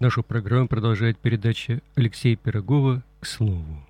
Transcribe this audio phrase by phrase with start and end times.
[0.00, 3.82] Нашу программу продолжает передача Алексея Пирогова «К слову».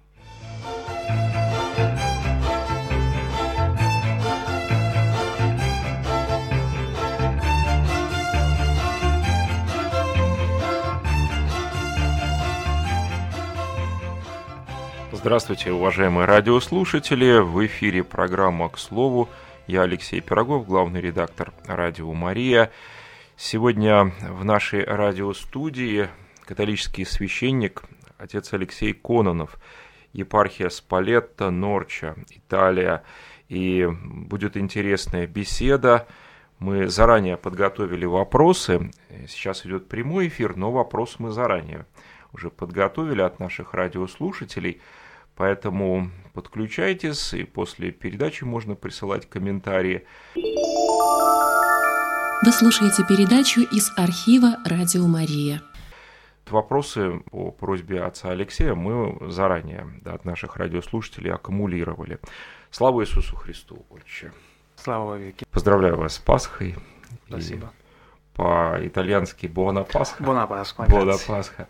[15.13, 17.39] Здравствуйте, уважаемые радиослушатели!
[17.41, 19.29] В эфире программа «К слову».
[19.67, 22.71] Я Алексей Пирогов, главный редактор «Радио Мария».
[23.41, 26.09] Сегодня в нашей радиостудии
[26.45, 27.85] католический священник,
[28.19, 29.61] отец Алексей Кононов,
[30.13, 33.05] епархия Спалетта, Норча, Италия.
[33.49, 36.09] И будет интересная беседа.
[36.59, 38.91] Мы заранее подготовили вопросы.
[39.29, 41.87] Сейчас идет прямой эфир, но вопрос мы заранее
[42.33, 44.81] уже подготовили от наших радиослушателей–
[45.39, 50.05] Поэтому подключайтесь, и после передачи можно присылать комментарии.
[52.41, 55.61] Вы слушаете передачу из архива «Радио Мария».
[56.49, 62.21] Вопросы по просьбе отца Алексея мы заранее да, от наших радиослушателей аккумулировали.
[62.71, 64.33] Слава Иисусу Христу, Отче!
[64.77, 65.45] Слава веки!
[65.51, 66.77] Поздравляю вас с Пасхой.
[67.27, 67.73] Спасибо.
[68.35, 70.23] По-итальянски «Буона Пасха».
[70.23, 70.85] «Буона Пасха».
[70.85, 71.67] «Буона Пасха».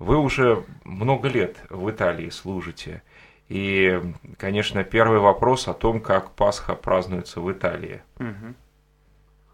[0.00, 3.04] Вы уже много лет в Италии служите.
[3.48, 4.02] И,
[4.38, 8.02] конечно, первый вопрос о том, как Пасха празднуется в Италии.
[8.18, 8.54] Угу.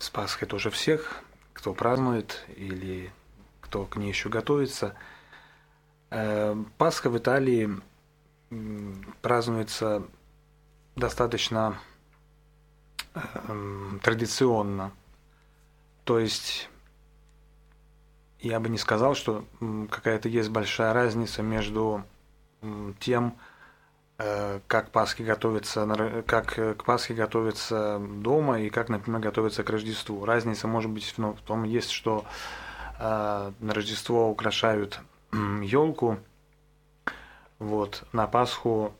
[0.00, 3.12] С Пасхой тоже всех, кто празднует или
[3.60, 4.94] кто к ней еще готовится.
[6.08, 7.68] Э, Пасха в Италии
[9.20, 10.02] празднуется
[10.96, 11.78] достаточно
[13.12, 14.90] э, традиционно.
[16.04, 16.70] То есть
[18.40, 19.44] я бы не сказал, что
[19.90, 22.04] какая-то есть большая разница между
[23.00, 23.36] тем,
[24.66, 30.24] как Пасхи готовятся, как э, к Пасхе готовятся дома и как, например, готовятся к Рождеству.
[30.24, 32.24] Разница может быть в том, есть, что
[32.98, 35.00] э, на Рождество украшают
[35.32, 36.18] елку,
[37.58, 38.94] вот, на Пасху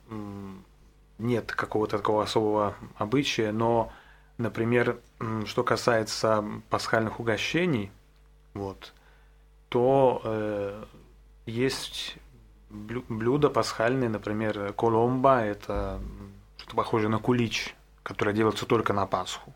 [1.19, 3.93] нет какого-то такого особого обычая, но,
[4.39, 4.99] например,
[5.47, 7.91] что касается пасхальных угощений,
[8.55, 8.93] вот,
[9.69, 10.84] то э,
[11.47, 12.17] есть
[12.70, 16.00] блюда пасхальные, например, коломба, это
[16.56, 19.53] что-то похожее на кулич, которое делается только на Пасху.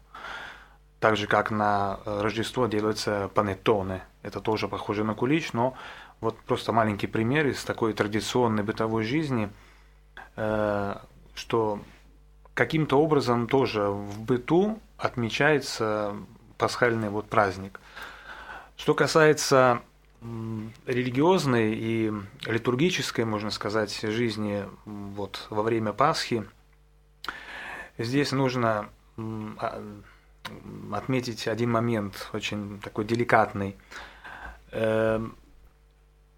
[1.00, 5.74] Так же, как на э, Рождество делается панеттоне, это тоже похоже на кулич, но
[6.20, 9.50] вот просто маленький пример из такой традиционной бытовой жизни,
[10.36, 10.96] э,
[11.34, 11.80] что
[12.54, 16.16] каким-то образом тоже в быту отмечается
[16.56, 17.80] пасхальный вот праздник.
[18.76, 19.82] Что касается
[20.86, 22.12] религиозной и
[22.46, 26.44] литургической, можно сказать, жизни вот во время Пасхи,
[27.98, 29.82] здесь нужно а,
[30.92, 33.76] отметить один момент, очень такой деликатный.
[34.72, 35.36] Эм,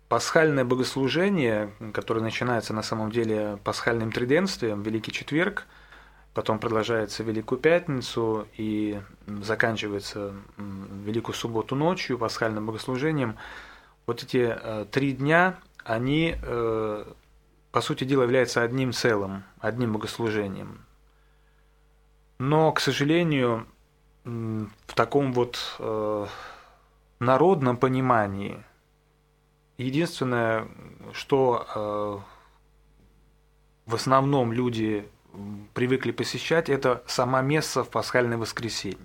[0.09, 5.67] пасхальное богослужение, которое начинается на самом деле пасхальным триденствием, Великий Четверг,
[6.35, 13.37] потом продолжается Великую Пятницу и заканчивается Великую Субботу ночью пасхальным богослужением–
[14.07, 17.13] вот эти э, три дня, они, э,
[17.73, 20.85] по сути дела, являются одним целым, одним богослужением.
[22.39, 23.67] Но, к сожалению,
[24.25, 26.27] в таком вот э,
[27.19, 28.63] народном понимании,
[29.79, 30.69] единственное,
[31.13, 32.25] что
[33.87, 35.09] в основном люди
[35.75, 38.99] привыкли посещать, это сама месса в пасхальное воскресенье.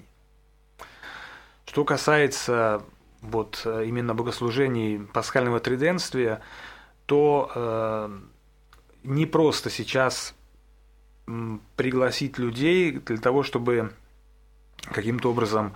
[1.66, 2.84] Что касается
[3.22, 6.42] вот э, именно богослужений пасхального триденствия,
[7.06, 8.20] то э,
[9.04, 10.36] не просто сейчас
[11.76, 13.94] пригласить людей для того, чтобы
[14.92, 15.74] каким-то образом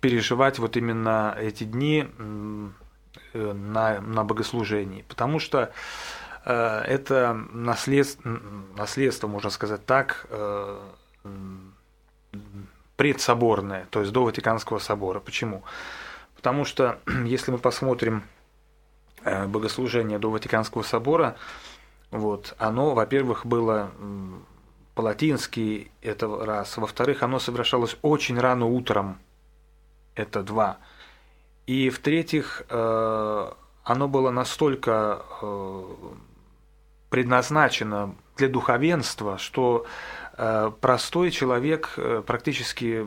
[0.00, 5.04] переживать вот именно эти дни э, на, на богослужении.
[5.08, 5.72] Потому что
[6.44, 8.40] э, это наследство,
[8.76, 10.80] наследство, можно сказать так, э,
[12.96, 15.20] предсоборное, то есть до Ватиканского собора.
[15.20, 15.62] Почему?
[16.40, 18.24] Потому что, если мы посмотрим
[19.24, 21.36] э, богослужение до Ватиканского собора,
[22.10, 23.90] вот, оно, во-первых, было
[24.94, 26.78] по-латински, это раз.
[26.78, 29.18] Во-вторых, оно совершалось очень рано утром,
[30.14, 30.78] это два.
[31.66, 33.52] И в-третьих, э,
[33.84, 35.94] оно было настолько э,
[37.10, 39.84] предназначено для духовенства, что
[40.80, 43.06] простой человек практически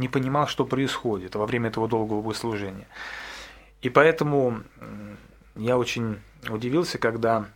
[0.00, 2.88] не понимал, что происходит во время этого долгого богослужения.
[3.82, 4.62] И поэтому
[5.54, 6.18] я очень
[6.48, 7.46] удивился, когда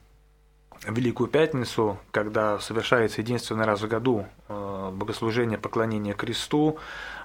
[0.83, 6.79] в Великую Пятницу, когда совершается единственный раз в году э, богослужение поклонения кресту,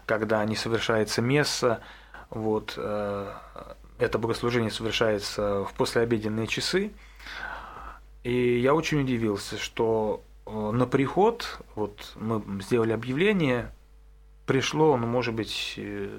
[0.05, 1.81] когда не совершается месса,
[2.29, 3.33] вот, э,
[3.97, 6.91] это богослужение совершается в послеобеденные часы.
[8.23, 13.71] И я очень удивился, что э, на приход, вот мы сделали объявление,
[14.49, 16.09] пришло, ну, может быть, э,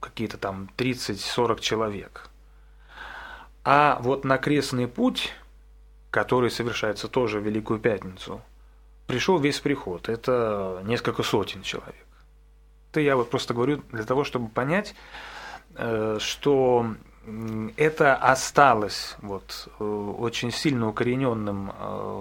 [0.00, 2.28] какие-то там 30-40 человек.
[3.64, 5.32] А вот на крестный путь,
[6.10, 8.42] который совершается тоже в Великую Пятницу,
[9.06, 10.10] пришел весь приход.
[10.10, 12.06] Это несколько сотен человек.
[12.90, 14.94] Это я вот просто говорю для того, чтобы понять,
[15.76, 16.86] э, что
[17.78, 21.72] это осталось вот, э, очень сильно укорененным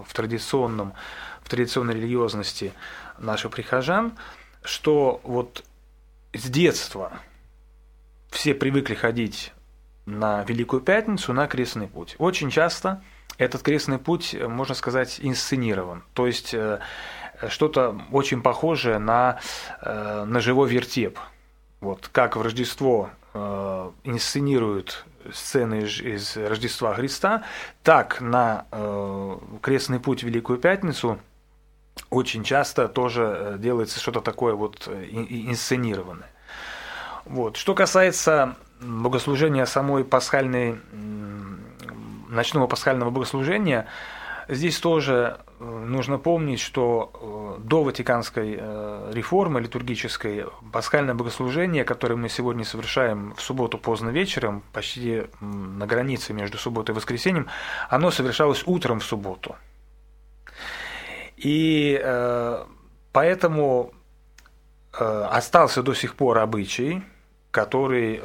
[0.08, 0.94] в традиционном,
[1.42, 2.72] в традиционной религиозности
[3.18, 4.14] наших прихожан,
[4.64, 5.64] что вот
[6.34, 7.20] с детства
[8.30, 9.54] все привыкли ходить
[10.06, 12.16] на Великую Пятницу, на крестный путь.
[12.18, 13.04] Очень часто
[13.38, 16.04] этот крестный путь, можно сказать, инсценирован.
[16.14, 16.80] То есть э,
[17.48, 19.40] что-то очень похожее на,
[19.84, 21.20] на живой вертеп.
[21.80, 27.44] Вот как в Рождество Э, инсценируют сцены из Рождества Христа,
[27.82, 31.18] так на э, крестный путь Великую Пятницу
[32.10, 36.30] очень часто тоже э, делается что-то такое вот инсценированное.
[37.26, 37.58] Вот.
[37.58, 40.80] Что касается богослужения самой пасхальной,
[42.30, 43.88] ночного пасхального богослужения,
[44.48, 52.16] Здесь тоже э, нужно помнить, что э, до Ватиканской э, реформы литургической пасхальное богослужение, которое
[52.16, 57.48] мы сегодня совершаем в субботу поздно вечером, почти на границе между субботой и воскресеньем,
[57.90, 59.56] оно совершалось утром в субботу.
[61.44, 62.02] И
[63.12, 63.92] поэтому
[64.92, 67.04] остался до сих пор обычай,
[67.52, 68.22] который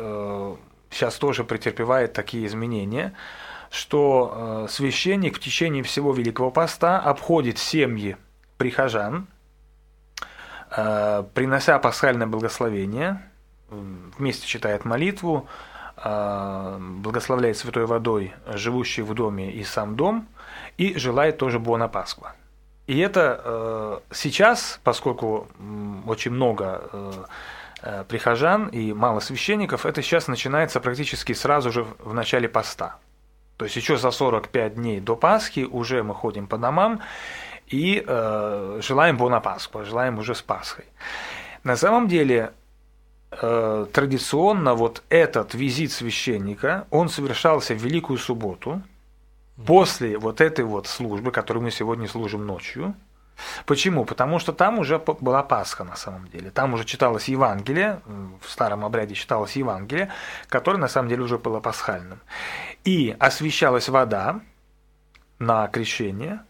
[0.91, 3.15] сейчас тоже претерпевает такие изменения–
[3.71, 8.17] что э, священник в течение всего Великого Поста обходит семьи
[8.57, 9.27] прихожан,
[10.71, 13.23] э, принося пасхальное благословение,
[13.69, 15.47] вместе читает молитву,
[15.97, 20.27] э, благословляет святой водой живущий в доме и сам дом,
[20.79, 22.35] и желает тоже Бона Пасхва.
[22.89, 25.47] И это сейчас, поскольку
[26.07, 27.29] очень много
[28.09, 32.97] прихожан и мало священников, это сейчас начинается практически сразу же в начале поста.
[33.59, 37.01] То есть еще за 45 дней до Пасхи уже мы ходим по домам
[37.67, 40.85] и э, желаем Бона Пасху, желаем уже с Пасхой.
[41.65, 42.53] На самом деле
[43.33, 48.81] э, традиционно вот этот визит священника, он совершался в Великую Субботу,
[49.67, 52.95] после вот этой вот службы, которую мы сегодня служим ночью,
[53.67, 54.05] Почему?
[54.05, 56.51] Потому что там уже была Пасха на самом деле.
[56.51, 58.01] Там уже читалось Евангелие,
[58.43, 60.11] в старом обряде читалось Евангелие,
[60.49, 62.21] которое на самом деле уже было пасхальным.
[62.85, 64.41] И освещалась вода
[65.39, 66.41] на крещение.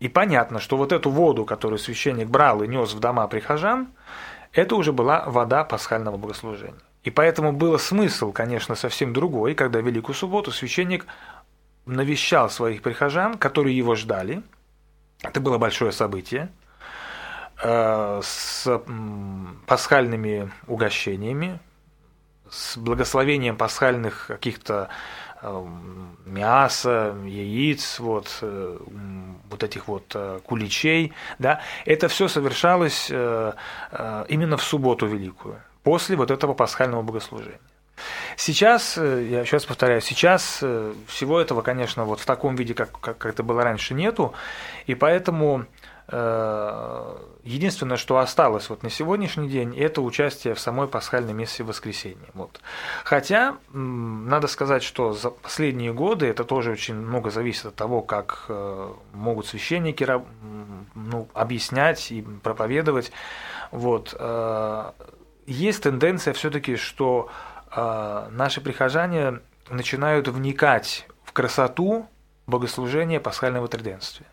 [0.00, 3.88] И понятно, что вот эту воду, которую священник брал и нес в дома прихожан,
[4.52, 6.80] это уже была вода пасхального богослужения.
[7.02, 11.06] И поэтому был смысл, конечно, совсем другой, когда Великую Субботу священник
[11.86, 14.42] навещал своих прихожан, которые его ждали–
[15.22, 16.50] это было большое событие
[17.62, 18.82] э, с
[19.66, 21.58] пасхальными угощениями,
[22.48, 24.88] с благословением пасхальных каких-то
[25.40, 25.66] э,
[26.26, 28.78] мяса, яиц, вот, э,
[29.50, 36.54] вот этих вот куличей, да, это все совершалось именно в субботу великую, после вот этого
[36.54, 37.60] пасхального богослужения.
[38.36, 42.98] Сейчас, э, я сейчас повторяю, сейчас э, всего этого, конечно, вот в таком виде, как,
[43.00, 44.34] как, это было раньше, нету,
[44.86, 45.64] и поэтому
[46.08, 52.28] э, единственное, что осталось вот на сегодняшний день, это участие в самой пасхальной мессе воскресенья.
[52.34, 52.60] Вот.
[53.04, 58.50] Хотя, надо сказать, что за последние годы это тоже очень много зависит от того, как
[59.12, 60.06] могут священники
[60.94, 63.10] ну, объяснять и проповедовать.
[63.70, 64.14] Вот.
[65.46, 67.30] Есть тенденция все-таки, что
[67.74, 72.08] наши прихожане начинают вникать в красоту
[72.46, 74.26] богослужения пасхального триденствия.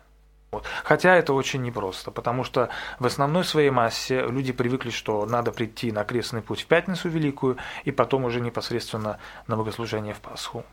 [0.54, 0.66] Вот.
[0.84, 2.68] Хотя это очень непросто, потому что
[3.00, 7.56] в основной своей массе люди привыкли, что надо прийти на крестный путь в Пятницу Великую
[7.82, 10.64] и потом уже непосредственно на богослужение в Пасху.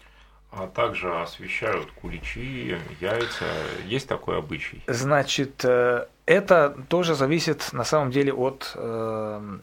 [0.51, 3.46] А также освещают куличи, яйца.
[3.86, 4.84] Есть такой обычай?
[4.86, 9.58] Значит, э, это тоже зависит на самом деле от, э,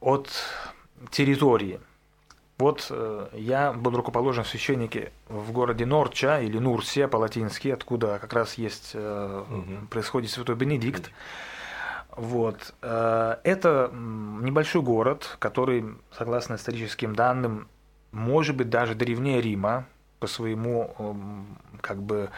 [0.00, 0.30] от
[1.10, 1.80] территории.
[2.64, 8.32] Вот э, я был рукоположен в священнике в городе Норча или Нурсия по-латински, откуда как
[8.32, 9.86] раз есть угу.
[9.90, 11.10] происходит святой Бенедикт.
[12.16, 12.72] Вот.
[12.80, 17.68] Э, это небольшой город, который, согласно историческим данным,
[18.12, 19.84] может быть даже древнее Рима
[20.18, 20.96] по своему,
[21.82, 22.30] как бы,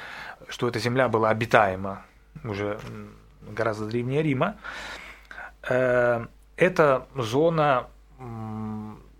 [0.49, 2.02] что эта земля была обитаема
[2.42, 2.80] уже
[3.49, 4.56] гораздо древнее Рима.
[5.62, 7.87] Это зона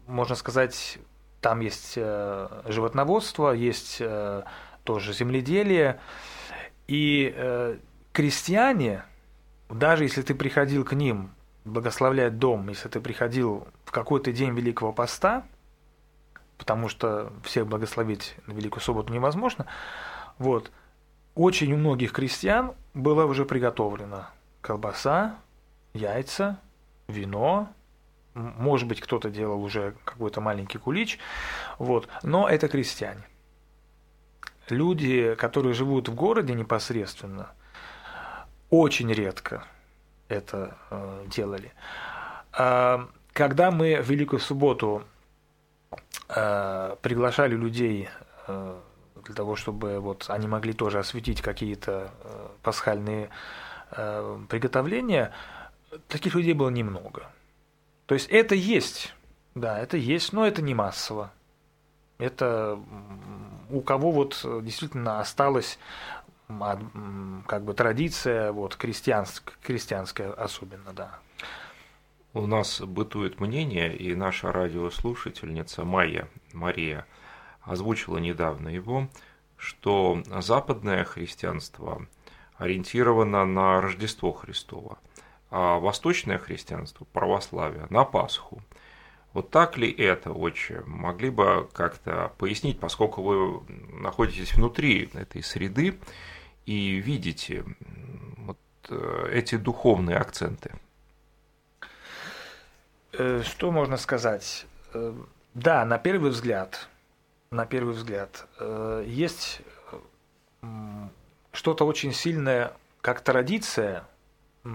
[0.07, 0.99] можно сказать,
[1.41, 4.03] там есть животноводство, есть
[4.85, 6.01] тоже земледелие.
[6.89, 7.79] И
[8.13, 9.05] крестьяне,
[9.69, 11.31] даже если ты приходил к ним
[11.65, 15.45] благословлять дом, если ты приходил в какой-то день Великого Поста,
[16.59, 19.67] потому что всех благословить на Великую Субботу невозможно,
[20.39, 20.71] вот,
[21.35, 24.29] очень у многих крестьян было уже приготовлено
[24.63, 25.37] колбаса,
[25.93, 26.59] яйца,
[27.09, 27.69] вино,
[28.37, 31.19] может быть, кто-то делал уже какой-то маленький кулич,
[31.79, 33.23] вот, но это крестьяне.
[34.69, 37.51] Люди, которые живут в городе непосредственно,
[38.69, 39.65] очень редко
[40.29, 41.73] это э, делали.
[42.57, 45.05] Э, когда мы в Великую Субботу
[46.29, 48.09] э, приглашали людей
[48.49, 48.81] э,
[49.25, 53.31] для того, чтобы вот они могли тоже осветить какие-то э, пасхальные
[53.93, 55.33] э, приготовления,
[56.09, 57.31] таких людей было немного.
[58.07, 59.15] То есть это есть,
[59.55, 61.33] да, это есть, но это не массово.
[62.19, 62.79] Это
[63.69, 65.79] у кого вот действительно осталось
[66.49, 71.19] как бы традиция вот крестьянская, крестьянская особенно, да.
[72.33, 77.07] У нас бытует мнение, и наша радиослушательница Майя Мария
[77.63, 79.09] озвучила недавно его,
[79.57, 82.07] что западное христианство
[82.57, 84.99] ориентировано на Рождество Христово,
[85.59, 88.61] а восточное христианство, православие, на Пасху.
[89.33, 90.83] Вот так ли это, отче?
[90.85, 93.63] Могли бы как-то пояснить, поскольку вы
[93.99, 95.99] находитесь внутри этой среды,
[96.67, 97.65] и видите
[98.37, 98.59] вот
[98.91, 100.75] э, эти духовные акценты?
[103.15, 104.67] Э, что можно сказать?
[104.93, 105.15] Э,
[105.55, 106.87] да, на первый взгляд,
[107.51, 108.47] на первый взгляд,
[109.07, 109.63] есть
[111.53, 114.05] что-то очень сильное, как традиция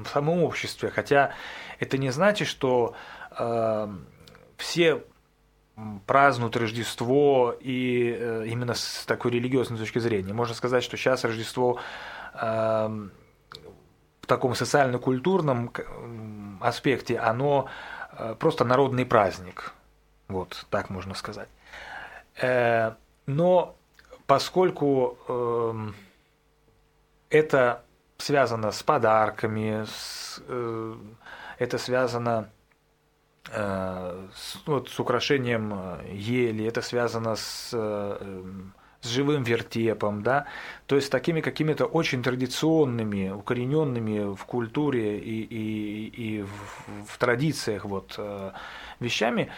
[0.04, 1.34] в самом обществе, хотя
[1.80, 2.96] это не значит, что
[4.58, 5.04] все
[6.06, 10.34] празднуют Рождество и э, именно с такой религиозной точки зрения.
[10.34, 11.80] Можно сказать, что сейчас Рождество
[12.34, 12.40] э,
[14.22, 15.72] в таком социально-культурном
[16.62, 17.68] аспекте, оно
[18.12, 19.74] э, просто народный праздник.
[20.28, 21.50] Вот так можно сказать.
[22.42, 22.94] Э,
[23.26, 23.76] но
[24.28, 25.92] поскольку э,
[27.30, 27.84] это
[28.22, 30.96] связано с подарками, с, э,
[31.60, 32.50] это связано
[33.50, 38.42] Э, с, вот, с украшением э, ели, это связано с, э,
[39.02, 40.46] с живым вертепом, да,
[40.86, 47.86] то есть такими какими-то очень традиционными, укорененными в культуре и, и, и в, в традициях
[47.86, 48.20] вот,
[49.00, 49.50] вещами,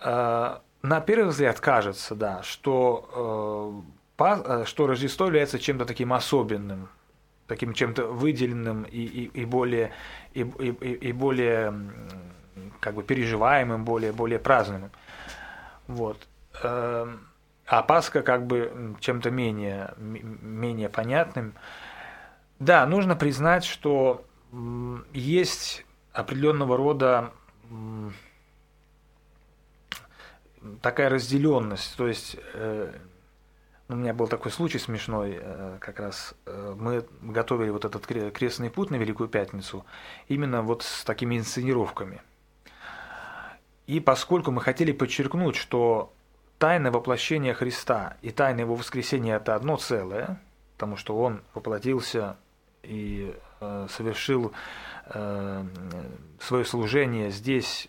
[0.00, 3.84] на первый взгляд кажется, да, что,
[4.64, 6.88] что Рождество является чем-то таким особенным,
[7.48, 9.92] таким чем-то выделенным и, и, и более,
[10.34, 11.74] и, и, и более
[12.78, 14.90] как бы переживаемым, более, более празднуемым.
[15.86, 16.28] Вот.
[16.62, 17.26] Эм,
[17.66, 21.54] а Пасха как бы чем-то менее, менее понятным.
[22.58, 24.24] Да, нужно признать, что
[25.12, 27.32] есть определенного рода
[30.82, 31.96] такая разделенность.
[31.96, 32.92] То есть э,
[33.88, 38.70] у меня был такой случай смешной, э, как раз э, мы готовили вот этот крестный
[38.70, 39.86] путь на Великую Пятницу
[40.28, 42.20] именно вот с такими инсценировками.
[43.86, 46.12] И поскольку мы хотели подчеркнуть, что
[46.58, 50.38] тайна воплощения Христа и тайна его воскресения это одно целое,
[50.74, 52.36] потому что он воплотился
[52.82, 54.52] и э, совершил
[56.38, 57.88] свое служение здесь,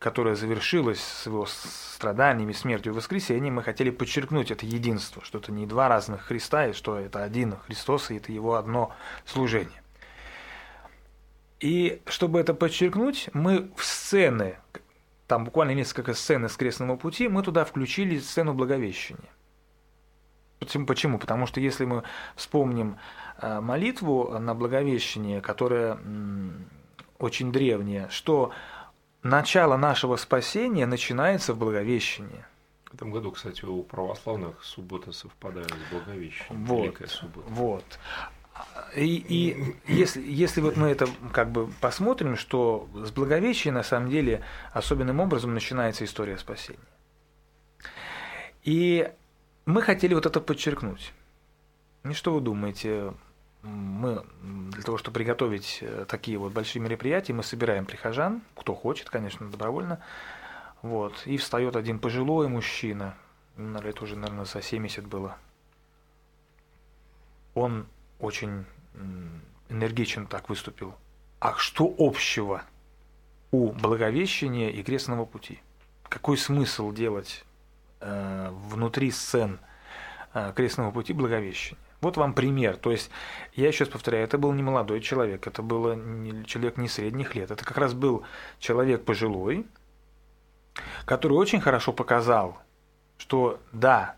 [0.00, 5.52] которое завершилось с его страданиями, смертью и воскресением, мы хотели подчеркнуть это единство, что это
[5.52, 8.92] не два разных Христа, и что это один Христос, и это его одно
[9.26, 9.82] служение.
[11.60, 14.56] И чтобы это подчеркнуть, мы в сцены,
[15.26, 19.28] там буквально несколько сцен из крестного пути, мы туда включили сцену Благовещения.
[20.60, 20.86] Почему?
[20.86, 21.18] Почему?
[21.18, 22.04] Потому что если мы
[22.36, 22.96] вспомним
[23.36, 25.98] э, молитву на Благовещение, которая
[27.18, 28.52] очень древняя, что
[29.22, 32.44] начало нашего спасения начинается в Благовещении.
[32.90, 36.64] В этом году, кстати, у православных суббота совпадает с Благовещением.
[36.64, 37.48] Вот, Великая суббота.
[37.48, 37.84] Вот.
[38.96, 44.10] И, и если, если вот мы это как бы посмотрим, что с Благовещения на самом
[44.10, 46.78] деле особенным образом начинается история спасения.
[48.64, 49.10] И
[49.66, 51.12] мы хотели вот это подчеркнуть.
[52.04, 53.14] И что вы думаете?
[53.62, 54.24] Мы
[54.70, 59.50] для того, чтобы приготовить э, такие вот большие мероприятия, мы собираем прихожан, кто хочет, конечно,
[59.50, 60.00] добровольно.
[60.82, 61.26] Вот.
[61.26, 63.14] И встает один пожилой мужчина,
[63.56, 65.36] наверное, это уже, наверное, за 70 было.
[67.54, 67.86] Он
[68.18, 68.64] очень
[69.68, 70.94] энергично так выступил.
[71.38, 72.62] А что общего
[73.50, 75.60] у Благовещения и Крестного пути?
[76.08, 77.44] Какой смысл делать
[78.00, 79.58] э, внутри сцен
[80.34, 81.82] э, крестного пути Благовещения.
[82.00, 82.76] Вот вам пример.
[82.76, 83.10] То есть,
[83.54, 87.50] я еще раз повторяю, это был не молодой человек, это был человек не средних лет.
[87.50, 88.24] Это как раз был
[88.58, 89.66] человек пожилой,
[91.04, 92.58] который очень хорошо показал,
[93.18, 94.16] что да,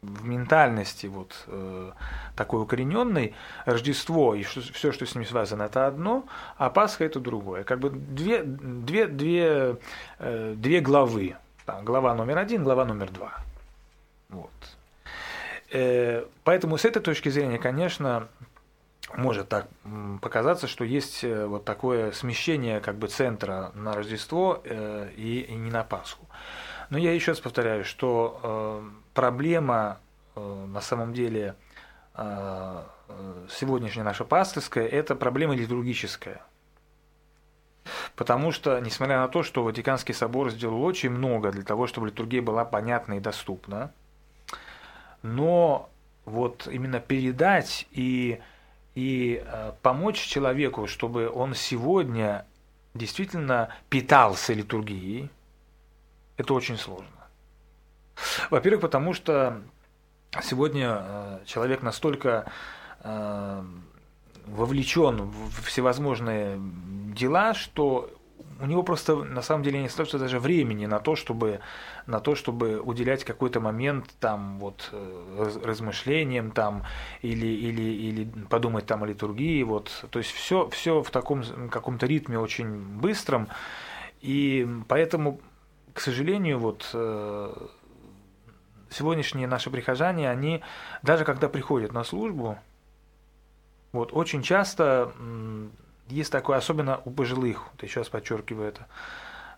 [0.00, 1.92] в ментальности вот э,
[2.36, 6.24] такой укорененной Рождество и все, что с ним связано, это одно,
[6.56, 7.64] а Пасха это другое.
[7.64, 9.76] Как бы две, две, две,
[10.18, 11.36] э, две главы.
[11.66, 13.34] Там, глава номер один, глава номер два.
[14.28, 14.77] Вот.
[15.70, 18.28] Э, поэтому с этой точки зрения, конечно,
[19.16, 19.68] может так
[20.20, 25.70] показаться, что есть э, вот такое смещение как бы центра на Рождество э, и, не
[25.70, 26.26] на Пасху.
[26.90, 28.82] Но я еще раз повторяю, что
[29.12, 29.98] проблема
[30.34, 31.54] на самом деле
[33.50, 36.40] сегодняшняя наша пасторская– это проблема литургическая.
[38.16, 42.40] Потому что, несмотря на то, что Ватиканский собор сделал очень много для того, чтобы литургия
[42.40, 43.92] была понятна и доступна,
[45.22, 45.88] но
[46.24, 48.40] вот именно передать и,
[48.94, 52.44] и э, помочь человеку, чтобы он сегодня
[52.94, 55.30] действительно питался литургией,
[56.36, 57.08] это очень сложно.
[58.50, 59.62] Во-первых, потому что
[60.42, 62.50] сегодня э, человек настолько
[63.00, 63.64] э,
[64.46, 66.58] вовлечен в всевозможные
[67.14, 68.10] дела, что
[68.60, 71.60] у него просто на самом деле не остается даже времени на то, чтобы,
[72.06, 76.84] на то, чтобы уделять какой-то момент там вот э, размышлениям там
[77.22, 79.62] или, или, или подумать там о литургии.
[79.62, 80.06] Вот.
[80.10, 83.48] То есть все, все в таком каком-то ритме очень быстром.
[84.20, 85.40] И поэтому,
[85.92, 86.94] к сожалению, вот
[88.90, 90.62] сегодняшние наши прихожане, они
[91.02, 92.58] даже когда приходят на службу,
[93.92, 95.12] вот очень часто
[96.08, 98.86] есть такое, особенно у пожилых, вот еще раз подчеркиваю это,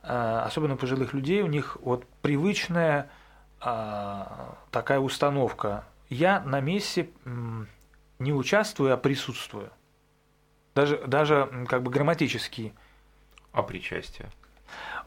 [0.03, 3.11] а, особенно у пожилых людей, у них вот привычная
[3.61, 5.85] а, такая установка.
[6.09, 7.11] Я на месте
[8.19, 9.71] не участвую, а присутствую.
[10.75, 12.75] Даже, даже как бы грамматически.
[13.53, 14.29] А причастие?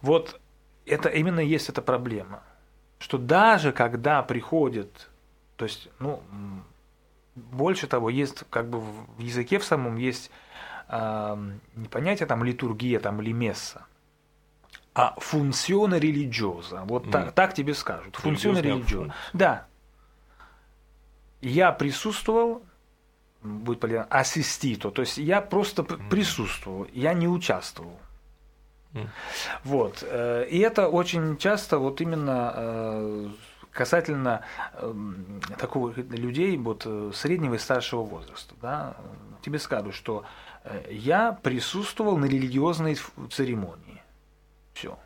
[0.01, 0.39] Вот
[0.85, 2.43] это именно есть эта проблема
[3.03, 5.09] что даже когда приходит,
[5.57, 6.23] то есть, ну,
[7.35, 10.42] больше того, есть как бы в языке в самом есть э,
[11.75, 13.85] не понятие там литургия там или месса,
[14.93, 16.83] а функциона религиоза.
[16.85, 17.11] Вот mm.
[17.11, 18.15] так, так тебе скажут.
[18.17, 19.13] Функциона религиоза.
[19.33, 19.65] Да.
[21.41, 22.63] Я присутствовал,
[23.41, 26.09] будет полезно, ассистито, то есть я просто mm.
[26.09, 27.99] присутствовал, я не участвовал.
[29.63, 30.03] Вот.
[30.07, 33.29] Э, и это очень часто вот именно э,
[33.71, 38.53] касательно эм, такого людей вот э, среднего и старшего возраста.
[38.61, 38.95] Да,
[39.41, 40.25] тебе скажу, что
[40.89, 42.97] я присутствовал на религиозной
[43.31, 44.01] церемонии.
[44.73, 44.97] Все.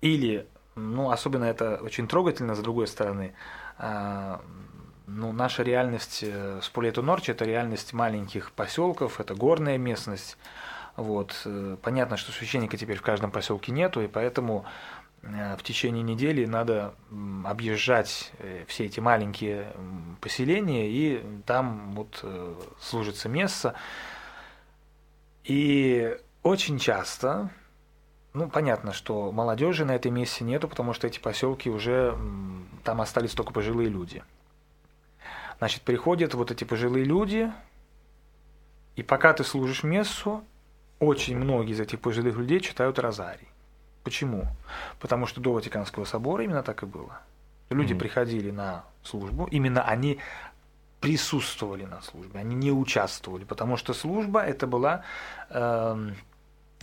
[0.00, 3.34] Или, ну, особенно это очень трогательно, с другой стороны,
[3.78, 10.36] ну, наша реальность с Полету Норчи– это реальность маленьких поселков, это горная местность,
[11.00, 11.40] вот.
[11.46, 16.46] Э, понятно, что священника теперь в каждом поселке нету, и поэтому э, в течение недели
[16.46, 16.94] надо
[17.44, 19.72] объезжать э, все эти маленькие
[20.20, 22.24] поселения, и там вот
[22.80, 23.74] служится место.
[25.44, 27.50] И очень часто,
[28.32, 32.16] ну, понятно, что молодежи на этой месте нету, потому что эти поселки уже,
[32.82, 34.22] там остались только пожилые люди.
[35.58, 37.52] Значит, приходят вот эти пожилые люди,
[38.96, 40.42] и пока ты служишь мессу,
[40.98, 43.49] очень многие из этих пожилых людей читают розарий.
[44.04, 44.46] Почему?
[44.98, 47.20] Потому что до Ватиканского собора именно так и было.
[47.68, 47.98] Люди mm-hmm.
[47.98, 50.18] приходили на службу, именно они
[51.00, 55.02] присутствовали на службе, они не участвовали, потому что служба это была,
[55.48, 56.10] э,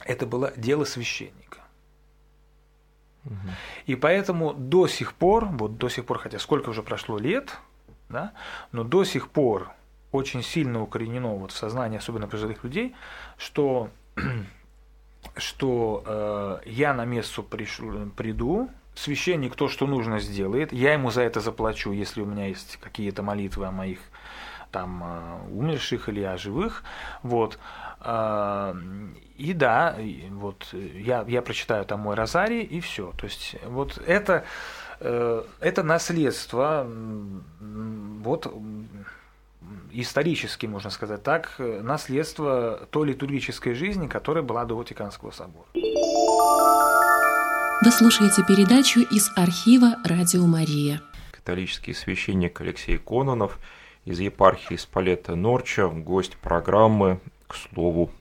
[0.06, 1.60] это было дело священника.
[3.26, 3.50] Угу.
[3.86, 7.58] И поэтому до сих пор, вот до сих пор, хотя сколько уже прошло лет,
[8.10, 8.34] да,
[8.72, 9.70] но до сих пор
[10.12, 12.96] очень сильно укоренено вот в сознании, особенно пожилых людей,
[13.38, 13.90] что
[15.40, 21.22] что э, я на место пришлю, приду, священник то, что нужно, сделает, я ему за
[21.22, 24.00] это заплачу, если у меня есть какие-то молитвы о моих
[24.72, 26.84] там э, умерших или о живых,
[27.24, 27.60] вот.
[28.02, 28.74] Э,
[29.38, 29.96] и да,
[30.32, 33.14] вот я, я прочитаю там мой розарий и все.
[33.18, 34.46] То есть вот это,
[35.00, 36.88] э, это наследство
[37.60, 38.52] вот
[39.92, 45.66] исторически, можно сказать так, наследство той литургической жизни, которая была до Ватиканского собора.
[47.84, 51.02] Вы слушаете передачу из архива «Радио Мария».
[51.32, 53.60] Католический священник Алексей Кононов
[54.04, 58.12] из епархии Спалета Норча, гость программы «К слову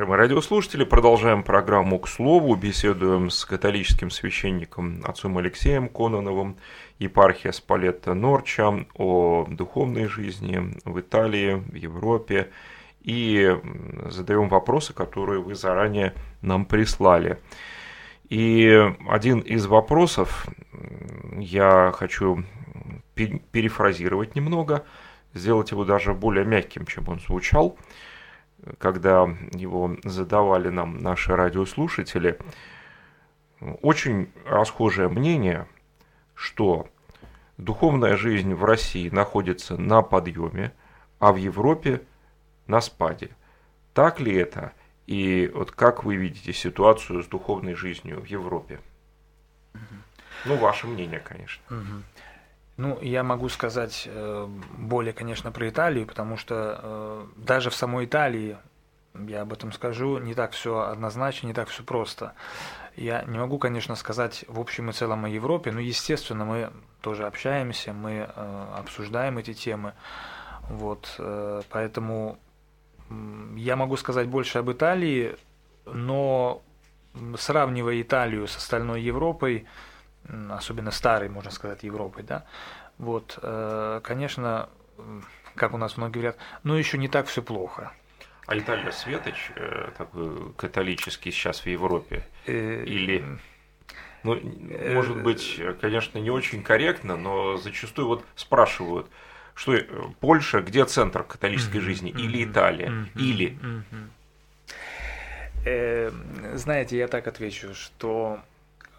[0.00, 2.54] Уважаемые радиослушатели, продолжаем программу «К слову».
[2.54, 6.56] Беседуем с католическим священником отцом Алексеем Кононовым,
[6.98, 12.48] епархия Спалетта Норча, о духовной жизни в Италии, в Европе.
[13.02, 13.54] И
[14.06, 17.38] задаем вопросы, которые вы заранее нам прислали.
[18.30, 20.46] И один из вопросов
[21.36, 22.42] я хочу
[23.14, 24.86] перефразировать немного,
[25.34, 27.76] сделать его даже более мягким, чем он звучал–
[28.78, 32.38] когда его задавали нам наши радиослушатели,
[33.82, 35.66] очень расхожее мнение,
[36.34, 36.88] что
[37.56, 40.72] духовная жизнь в России находится на подъеме,
[41.18, 42.02] а в Европе
[42.66, 43.30] на спаде.
[43.92, 44.72] Так ли это?
[45.06, 48.80] И вот как вы видите ситуацию с духовной жизнью в Европе?
[50.46, 51.62] Ну, ваше мнение, конечно.
[52.80, 58.06] Ну, я могу сказать э, более, конечно, про Италию, потому что э, даже в самой
[58.06, 58.56] Италии,
[59.12, 62.32] я об этом скажу, не так все однозначно, не так все просто.
[62.96, 66.70] Я не могу, конечно, сказать в общем и целом о Европе, но, естественно, мы
[67.02, 69.92] тоже общаемся, мы э, обсуждаем эти темы.
[70.70, 71.20] Вот,
[71.68, 72.38] поэтому
[73.56, 75.36] я могу сказать больше об Италии,
[75.84, 76.62] но
[77.36, 79.66] сравнивая Италию с остальной Европой,
[80.50, 82.44] особенно старой, можно сказать, Европой, да,
[83.00, 84.68] вот, э, конечно,
[85.54, 87.92] как у нас многие говорят, но еще не так все плохо.
[88.46, 93.24] А Италия Светоч, э, такой католический сейчас в Европе, э, или,
[94.22, 94.38] ну,
[94.92, 99.06] может быть, конечно, не очень корректно, но зачастую вот спрашивают,
[99.54, 99.78] что
[100.20, 103.58] Польша, где центр католической жизни, или Италия, или...
[106.54, 108.40] Знаете, я так отвечу, что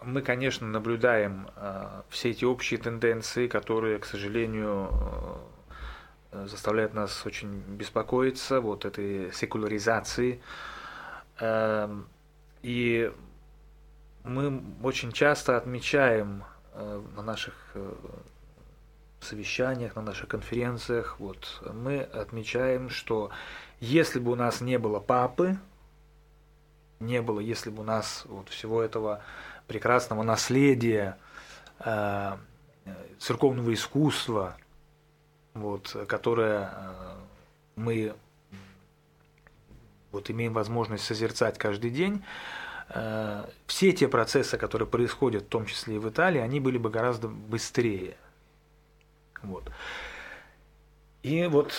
[0.04, 4.90] мы, конечно, наблюдаем э, все эти общие тенденции, которые, к сожалению,
[6.32, 10.42] э, заставляют нас очень беспокоиться, вот этой секуляризации.
[11.40, 11.94] Э,
[12.64, 13.12] и
[14.24, 17.56] мы очень часто отмечаем э, на наших
[19.20, 23.30] совещаниях, на наших конференциях, вот, мы отмечаем, что
[23.80, 25.60] если бы у нас не было папы,
[27.00, 29.22] не было, если бы у нас вот всего этого
[29.72, 31.18] прекрасного наследия
[31.80, 32.36] э,
[33.20, 34.58] церковного искусства,
[35.54, 37.16] вот, которое э,
[37.78, 38.14] мы
[40.12, 42.22] вот, имеем возможность созерцать каждый день,
[42.90, 46.90] э, все те процессы, которые происходят, в том числе и в Италии, они были бы
[46.90, 48.18] гораздо быстрее.
[49.42, 49.72] Вот.
[51.24, 51.72] И вот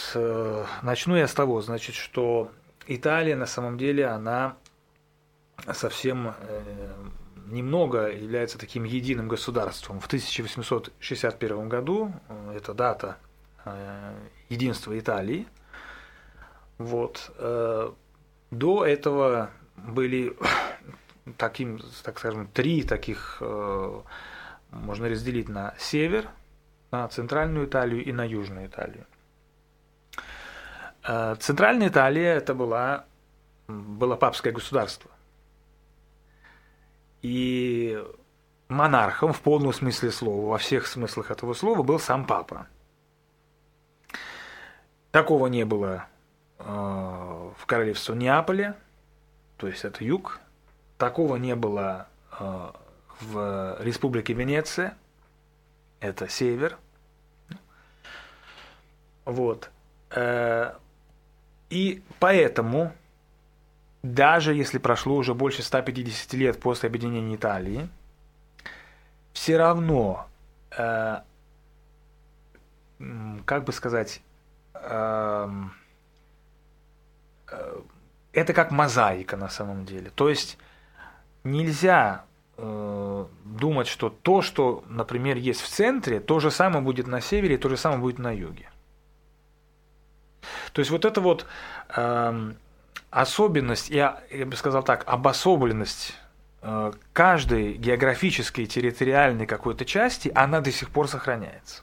[0.83, 2.51] начну я с того, значит, что
[2.87, 4.57] Италия на самом деле, она
[5.75, 6.35] совсем
[7.47, 10.01] немного является таким единым государством.
[10.01, 13.19] В 1861 году, э, это дата
[13.65, 14.15] э,
[14.49, 15.47] единства Италии,
[16.79, 17.93] вот, э,
[18.51, 20.37] до этого были
[21.37, 23.41] таким, так скажем, три таких,
[24.71, 26.29] можно разделить на север,
[26.91, 29.07] на центральную Италию и на южную Италию.
[31.41, 33.07] Центральная Италия это была,
[33.67, 35.12] было папское государство.
[37.23, 38.03] И
[38.69, 42.67] монархом в полном смысле слова, во всех смыслах этого слова, был сам папа.
[45.13, 46.07] Такого не было
[46.59, 48.75] э, в королевстве Неаполе,
[49.57, 50.41] то есть это юг.
[50.99, 52.09] Такого не было
[52.39, 52.71] э,
[53.21, 54.97] в республике Венеция,
[56.01, 56.79] это север.
[59.25, 59.71] Вот.
[60.11, 60.75] Э,
[61.71, 62.93] и поэтому
[64.03, 67.88] даже если прошло уже больше 150 лет после объединения Италии,
[69.33, 70.27] все равно,
[70.77, 71.21] э,
[73.45, 74.21] как бы сказать,
[74.75, 75.51] э,
[77.51, 77.81] э,
[78.33, 80.11] это как мозаика на самом деле.
[80.15, 80.59] То есть
[81.45, 82.25] нельзя
[82.57, 87.57] э, думать, что то, что, например, есть в центре, то же самое будет на севере,
[87.57, 88.69] то же самое будет на юге.
[90.73, 91.47] То есть вот это вот
[91.95, 92.53] э,
[93.12, 96.14] особенность, я, я бы сказал так, обособленность
[96.62, 101.83] э, каждой географической, территориальной какой-то части, она до сих пор сохраняется.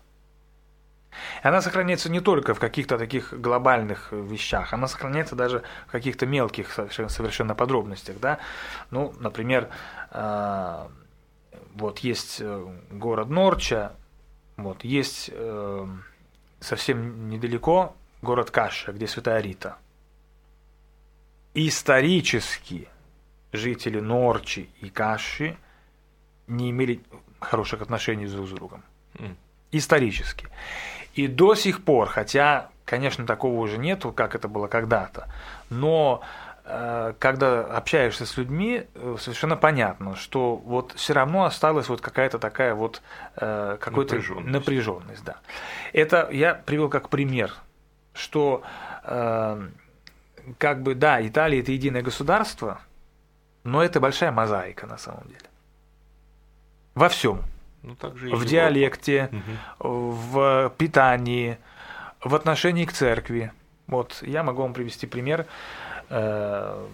[1.43, 6.25] И она сохраняется не только в каких-то таких глобальных вещах, она сохраняется даже в каких-то
[6.25, 8.19] мелких совершенно, подробностях.
[8.19, 8.39] Да?
[8.89, 9.69] Ну, например,
[10.09, 10.87] э,
[11.75, 13.93] вот есть э, город Норча,
[14.57, 15.31] вот, есть
[16.59, 19.77] совсем недалеко город Каша, где Святая Рита–
[21.53, 22.87] исторически
[23.51, 25.57] жители Норчи и Каши
[26.47, 27.01] не имели
[27.39, 28.83] хороших отношений друг с другом.
[29.71, 30.47] Исторически.
[31.13, 35.27] И до сих пор, хотя, конечно, такого уже нету, как это было когда-то,
[35.69, 36.21] но
[36.65, 42.39] э, когда общаешься с людьми, э, совершенно понятно, что вот все равно осталась вот какая-то
[42.39, 43.01] такая вот
[43.35, 44.47] э, какой-то Напряженность.
[44.53, 45.35] напряженность, да.
[45.93, 47.53] Это я привел как пример,
[48.13, 48.63] что
[49.03, 49.69] э,
[50.57, 52.79] как бы да, Италия это единое государство,
[53.63, 55.39] но это большая мозаика на самом деле.
[56.95, 57.43] Во всем.
[57.83, 58.45] Ну, так же В Европа.
[58.45, 59.57] диалекте, Мгм.
[59.79, 61.57] в питании,
[62.23, 63.51] в отношении к церкви.
[63.87, 65.45] Вот я могу вам привести пример.
[66.09, 66.85] Э,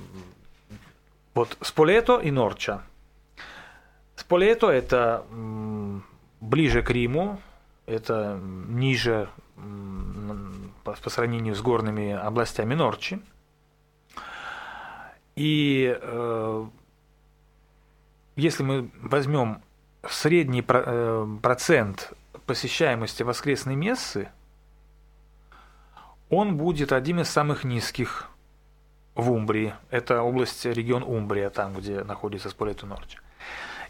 [1.34, 2.82] Вот Сполето и Норча.
[4.16, 5.26] Сполето это
[6.40, 7.42] ближе к Риму,
[7.88, 9.28] это ниже
[10.86, 13.20] по сравнению с горными областями Норчи.
[15.36, 16.66] И э,
[18.36, 19.62] если мы возьмем
[20.10, 22.14] средний э, процент
[22.46, 24.30] посещаемости воскресной мессы,
[26.30, 28.30] он будет одним из самых низких
[29.16, 29.74] в Умбрии.
[29.90, 33.20] Это область, регион Умбрия, там, где находится Сполету Норча.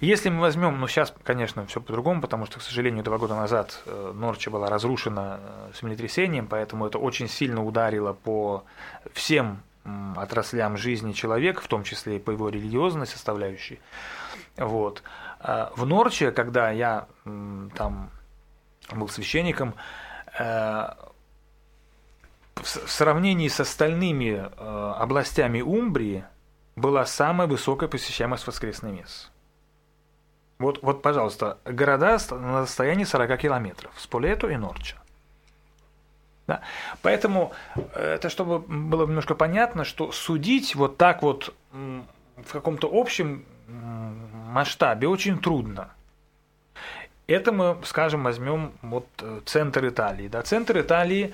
[0.02, 3.82] Если мы возьмем, ну сейчас, конечно, все по-другому, потому что, к сожалению, два года назад
[3.86, 5.40] э, Норча была разрушена
[5.80, 8.66] землетрясением, поэтому это очень сильно ударило по
[9.14, 9.62] всем
[10.16, 13.80] отраслям жизни человека, в том числе и по его религиозной составляющей.
[14.58, 15.04] Вот.
[15.40, 18.10] А В Норче, когда я там
[18.92, 19.76] был священником,
[20.38, 20.88] э,
[22.56, 26.26] в сравнении с остальными э, областями Умбрии
[26.76, 29.28] была самая высокая посещаемость воскресной мессы.
[30.58, 34.98] Вот, вот, пожалуйста, города на расстоянии 40 километров, Сполето и Норча.
[36.48, 36.62] Да.
[37.02, 43.46] Поэтому э, это чтобы было немножко понятно, что судить вот так вот в каком-то общем
[43.68, 45.92] масштабе очень трудно.
[47.28, 50.28] Это мы, скажем, возьмем вот э, центр Италии.
[50.28, 51.34] Да, центр Италии,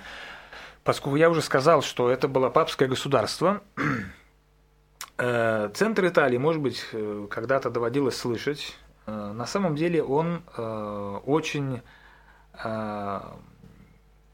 [0.86, 3.62] поскольку я уже сказал, что это было папское государство,
[5.18, 6.86] э, центр Италии, может быть,
[7.30, 8.78] когда-то доводилось слышать.
[9.08, 11.82] На самом деле он очень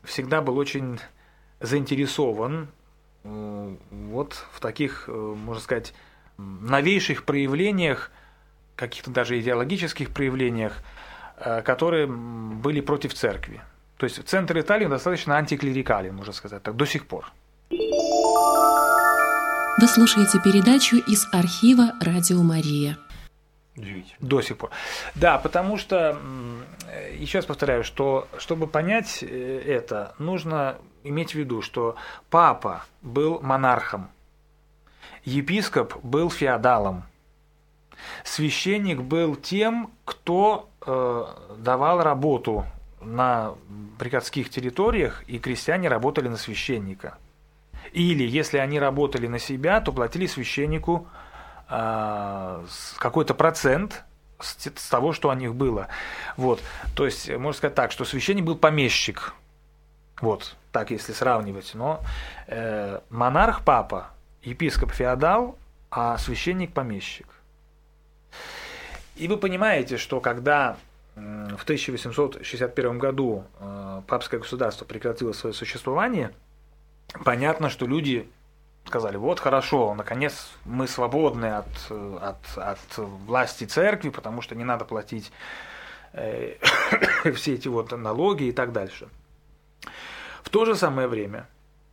[0.07, 0.99] всегда был очень
[1.59, 2.69] заинтересован
[3.23, 5.93] э, вот в таких, э, можно сказать,
[6.37, 8.11] новейших проявлениях,
[8.75, 10.73] каких-то даже идеологических проявлениях,
[11.37, 13.61] э, которые были против церкви.
[13.97, 17.31] То есть центр Италии достаточно антиклерикален, можно сказать так, до сих пор.
[19.79, 22.97] Вы слушаете передачу из архива «Радио Мария».
[24.19, 24.71] До сих пор.
[25.15, 26.17] Да, потому что,
[27.13, 31.95] еще раз повторяю, что чтобы понять э, это, нужно иметь в виду, что
[32.29, 34.09] папа был монархом,
[35.25, 37.03] епископ был феодалом,
[38.23, 41.25] священник был тем, кто э,
[41.59, 42.65] давал работу
[43.01, 43.53] на
[43.99, 47.17] приходских территориях, и крестьяне работали на священника.
[47.93, 51.07] Или, если они работали на себя, то платили священнику
[51.67, 54.03] какой-то процент
[54.39, 55.87] с, того, что у них было.
[56.35, 56.61] Вот.
[56.95, 59.33] То есть, э, можно сказать так, что священник был помещик.
[60.21, 61.71] Вот, так если сравнивать.
[61.73, 62.01] Но
[62.47, 65.57] э, монарх папа, епископ феодал,
[65.91, 67.27] а священник помещик.
[69.15, 70.77] И вы понимаете, что когда
[71.15, 76.31] в 1861 году э, папское государство прекратило свое существование,
[77.25, 78.29] понятно, что люди
[78.87, 84.85] сказали, вот хорошо, наконец мы свободны от, от, от власти церкви, потому что не надо
[84.85, 85.31] платить
[86.13, 86.55] э,
[87.35, 89.07] все эти вот налоги и так дальше.
[90.43, 91.47] В то же самое время,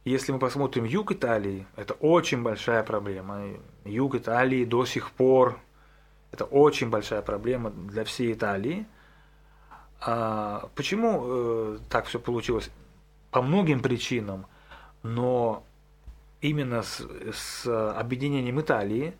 [0.04, 3.42] если мы посмотрим юг Италии, это очень большая проблема.
[3.84, 5.58] Юг Италии до сих пор
[6.34, 8.86] это очень большая проблема для всей Италии.
[10.00, 12.70] А почему э, так все получилось?
[13.30, 14.46] По многим причинам,
[15.04, 15.62] но
[16.44, 17.00] именно с,
[17.32, 17.66] с
[17.98, 19.16] объединением Италии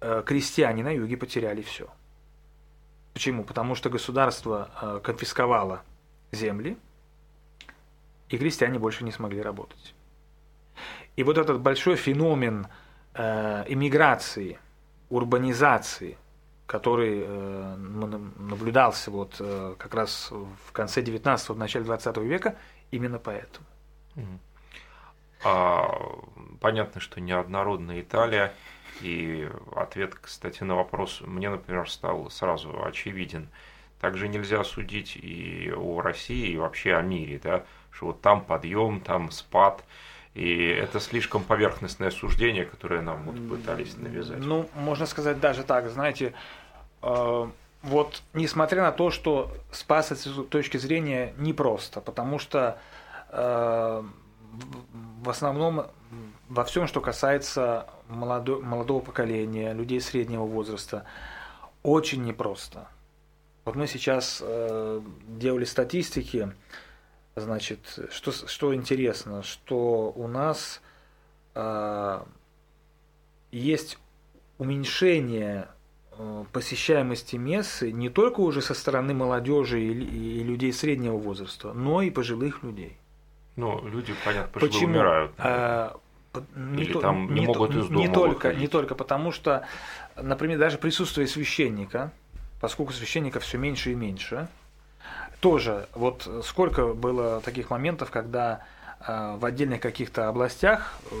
[0.00, 1.88] э, крестьяне на юге потеряли все.
[3.14, 3.42] Почему?
[3.42, 5.82] Потому что государство э, конфисковало
[6.30, 6.76] земли,
[8.28, 9.94] и крестьяне больше не смогли работать.
[11.16, 12.66] И вот этот большой феномен
[13.14, 14.58] э, иммиграции,
[15.08, 16.18] урбанизации,
[16.66, 22.56] который э, наблюдался вот э, как раз в конце 19-го, в начале 20 века,
[22.90, 23.66] именно поэтому.
[25.44, 25.90] А,
[26.60, 28.52] понятно, что неоднородная Италия.
[29.00, 33.48] И ответ, кстати, на вопрос мне, например, стал сразу очевиден.
[34.00, 39.00] Также нельзя судить и о России, и вообще о мире, да, что вот там подъем,
[39.00, 39.84] там спад.
[40.34, 44.38] И это слишком поверхностное суждение, которое нам вот пытались навязать.
[44.38, 46.34] Ну, можно сказать даже так, знаете,
[47.02, 47.46] э,
[47.82, 52.78] вот несмотря на то, что спас с точки зрения непросто, потому что
[53.30, 54.02] э,
[55.22, 55.86] в- основном
[56.48, 61.04] во всем, что касается молодо, молодого поколения, людей среднего возраста,
[61.82, 62.88] очень непросто.
[63.64, 66.52] Вот мы сейчас э, делали статистики,
[67.36, 70.80] значит, что, что интересно, что у нас
[71.54, 72.22] э,
[73.52, 73.98] есть
[74.58, 75.68] уменьшение
[76.12, 82.02] э, посещаемости мессы не только уже со стороны молодежи и, и людей среднего возраста, но
[82.02, 82.96] и пожилых людей.
[83.56, 84.86] Ну, люди, понятно, Почему?
[84.86, 85.32] умирают.
[85.38, 85.96] А,
[86.54, 89.66] не Или то, там не, не могут из дома не только, не только потому, что,
[90.16, 92.12] например, даже присутствие священника,
[92.60, 94.48] поскольку священников все меньше и меньше,
[95.40, 98.64] тоже вот сколько было таких моментов, когда
[99.06, 101.14] э, в отдельных каких-то областях э,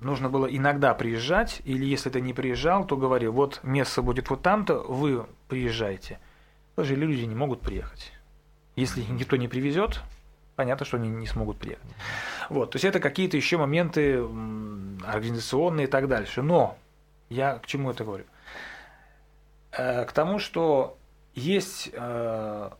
[0.00, 4.42] нужно было иногда приезжать, или если ты не приезжал, то говори, вот место будет вот
[4.42, 6.18] там-то, вы приезжайте.
[6.76, 8.12] Даже люди не могут приехать.
[8.76, 10.00] Если никто не привезет,
[10.56, 11.84] понятно, что они не смогут приехать.
[12.48, 14.18] Вот, то есть это какие-то еще моменты
[15.04, 16.42] организационные и так дальше.
[16.42, 16.76] Но
[17.28, 18.24] я к чему это говорю?
[19.72, 20.96] Э, к тому, что
[21.34, 22.70] есть э,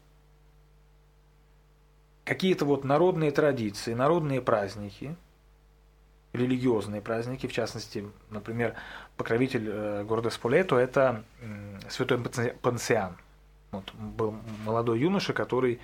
[2.24, 5.16] какие-то вот народные традиции, народные праздники,
[6.32, 8.74] религиозные праздники, в частности, например,
[9.16, 11.24] покровитель э, города Сполето– это
[11.88, 12.18] святой
[12.60, 13.16] Пансиан.
[13.70, 15.80] Вот, был молодой юноша, который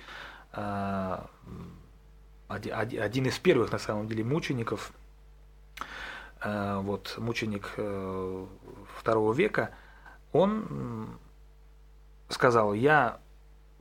[2.49, 4.91] один из первых, на самом деле, мучеников,
[6.41, 8.45] э, вот, мученик э,
[8.97, 9.69] второго века,
[10.31, 11.17] он
[12.27, 13.19] сказал, я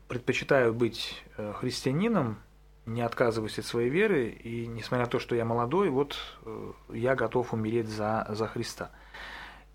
[0.07, 2.38] предпочитаю быть э, христианином,
[2.85, 6.16] не отказываюсь от своей веры, и несмотря на то, что я молодой, вот
[6.90, 8.90] я готов умереть за, за Христа.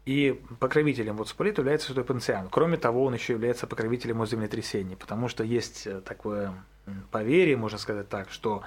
[0.06, 2.50] И покровителем вот Сполит является святой Пансиан.
[2.50, 6.56] Кроме того, он еще является покровителем землетрясений, потому что есть такое
[7.12, 8.64] поверье, можно сказать так, что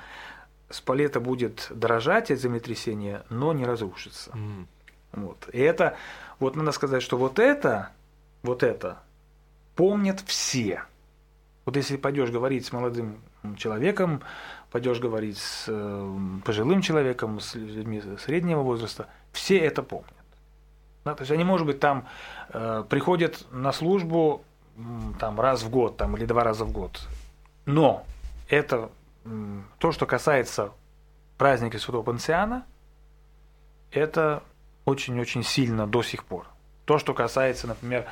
[0.68, 4.31] Спалета будет дорожать от землетрясения, но не разрушится.
[4.33, 4.66] Mm.
[5.12, 5.48] Вот.
[5.52, 5.96] И это,
[6.38, 7.90] вот надо сказать, что вот это,
[8.42, 8.98] вот это
[9.76, 10.82] помнят все.
[11.64, 13.20] Вот если пойдешь говорить с молодым
[13.57, 14.22] человеком,
[14.70, 20.12] пойдешь говорить с э, пожилым человеком, с людьми среднего возраста, все это помнят.
[21.05, 22.09] Да, то есть они, может быть, там
[22.49, 24.45] э, приходят на службу
[25.18, 27.01] там, раз в год там, или два раза в год.
[27.64, 28.05] Но
[28.49, 28.90] это
[29.78, 30.72] то, что касается
[31.36, 32.64] праздника Святого Пансиана,
[33.90, 34.42] это
[34.84, 36.47] очень-очень сильно до сих пор.
[36.84, 38.07] То, что касается, например,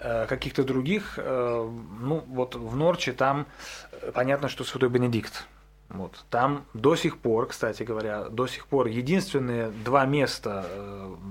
[0.00, 3.46] э, каких-то других, э, ну вот в Норче там
[3.90, 5.46] э, понятно, что Святой Бенедикт.
[5.88, 6.24] Вот.
[6.30, 10.66] Там до сих пор, кстати говоря, до сих пор единственные два места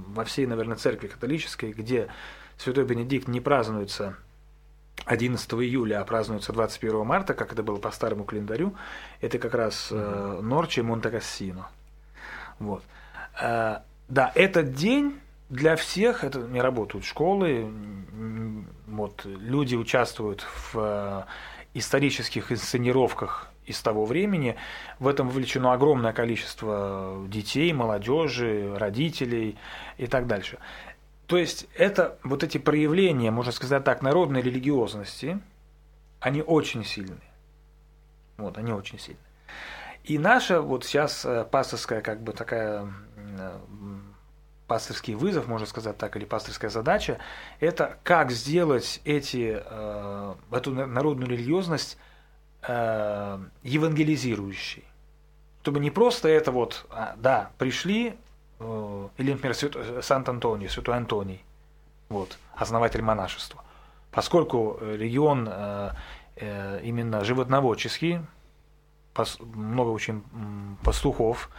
[0.07, 2.07] во всей, наверное, церкви католической, где
[2.57, 4.15] Святой Бенедикт не празднуется
[5.05, 8.73] 11 июля, а празднуется 21 марта, как это было по старому календарю,
[9.21, 11.67] это как раз э, Норчи и Монте-Кассино.
[12.59, 12.83] Вот.
[13.41, 17.71] Э, да, этот день для всех, это не работают школы,
[18.87, 21.23] вот, люди участвуют в э,
[21.73, 24.55] исторических инсценировках из того времени.
[24.99, 29.57] В этом вовлечено огромное количество детей, молодежи, родителей
[29.97, 30.57] и так дальше.
[31.34, 35.39] То есть это вот эти проявления, можно сказать так, народной религиозности,
[36.19, 37.34] они очень сильные.
[38.38, 39.25] Вот, они очень сильные.
[40.03, 43.59] И наша вот сейчас э, пасторская, как бы такая э,
[44.67, 47.17] пасторский вызов, можно сказать так, или пасторская задача,
[47.59, 51.97] это как сделать эти, э, эту народную религиозность
[52.61, 54.86] евангелизирующей.
[55.63, 58.19] Чтобы не просто это вот, а, да, пришли,
[59.18, 61.43] или, например, Свято, Сант-Антоний, Святой Антоний,
[62.09, 63.64] вот, основатель монашества.
[64.11, 65.91] Поскольку регион э,
[66.36, 68.20] э, именно животноводческий,
[69.39, 70.24] много очень
[70.84, 71.49] пастухов,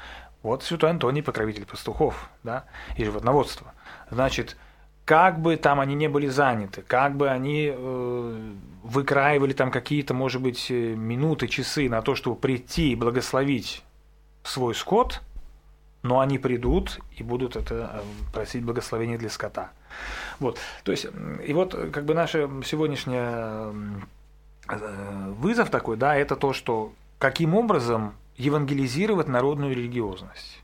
[0.43, 2.65] вот Святой Антоний покровитель пастухов, да,
[2.97, 3.73] и животноводства.
[4.11, 4.57] Значит,
[5.05, 8.53] как бы там они не были заняты, как бы они э,
[8.83, 13.83] выкраивали там какие-то, может быть, минуты, часы на то, чтобы прийти и благословить
[14.43, 15.21] свой скот–
[16.05, 18.03] но они придут и будут это э,
[18.33, 19.73] просить благословения для скота.
[20.39, 21.07] Вот, то есть,
[21.45, 23.73] и вот как бы наш сегодняшний э,
[25.39, 30.61] вызов такой, да, это то, что каким образом евангелизировать народную религиозность.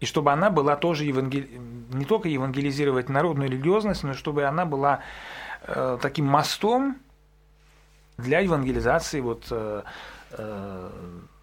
[0.00, 1.44] И чтобы она была тоже евангел...
[1.92, 5.00] не только евангелизировать народную религиозность, но чтобы она была
[5.66, 6.96] э, таким мостом
[8.16, 9.82] для евангелизации вот, э,
[10.30, 10.90] э,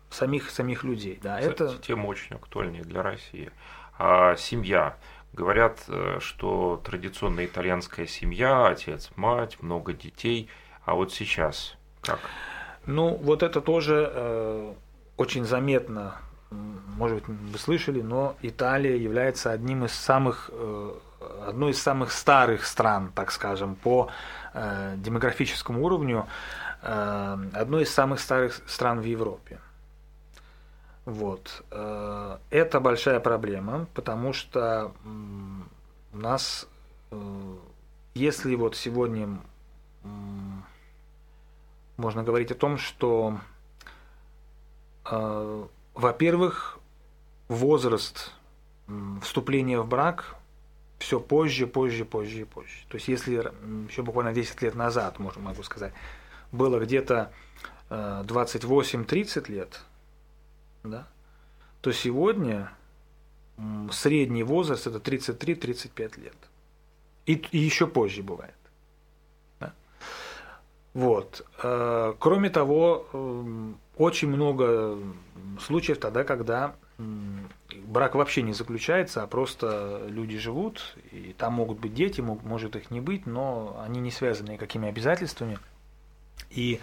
[0.10, 1.20] самих, самих людей.
[1.22, 1.78] Да, Кстати, это...
[1.78, 3.52] Тема очень актуальная для России.
[3.98, 4.98] А семья.
[5.34, 10.50] Говорят, э, что традиционная итальянская семья, отец, мать, много детей.
[10.86, 12.20] А вот сейчас как?
[12.86, 14.74] Ну, вот это тоже э,
[15.18, 16.16] очень заметно
[16.52, 20.50] может быть, вы слышали, но Италия является одним из самых,
[21.46, 24.10] одной из самых старых стран, так скажем, по
[24.54, 26.28] демографическому уровню,
[26.82, 29.60] одной из самых старых стран в Европе.
[31.10, 31.64] Вот.
[31.72, 36.68] Это большая проблема, потому что у нас,
[38.14, 39.40] если вот сегодня
[42.00, 43.40] можно говорить о том, что,
[45.06, 46.80] э, во-первых,
[47.50, 48.32] возраст
[49.22, 50.36] вступления в брак
[50.98, 52.86] все позже, позже, позже и позже.
[52.88, 53.52] То есть если
[53.88, 55.94] еще буквально 10 лет назад, можно, могу сказать,
[56.52, 57.32] было где-то
[57.90, 59.82] э, 28-30 лет,
[60.84, 61.08] да,
[61.82, 62.72] то сегодня
[63.92, 66.38] средний возраст это 33-35 лет.
[67.26, 68.56] И, и еще позже бывает.
[70.94, 71.46] Вот.
[71.62, 73.06] Э, кроме того,
[73.98, 74.98] очень много
[75.60, 81.94] случаев тогда, когда брак вообще не заключается, а просто люди живут, и там могут быть
[81.94, 85.60] дети, может их не быть, но они не связаны никакими обязательствами.
[86.50, 86.80] И,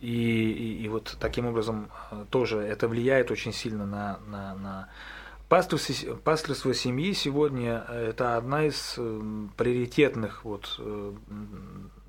[0.00, 4.88] и, и, и вот таким образом э, тоже это влияет очень сильно на, на, на
[5.48, 8.98] Пасторство, семьи сегодня– это одна из
[9.56, 10.78] приоритетных вот,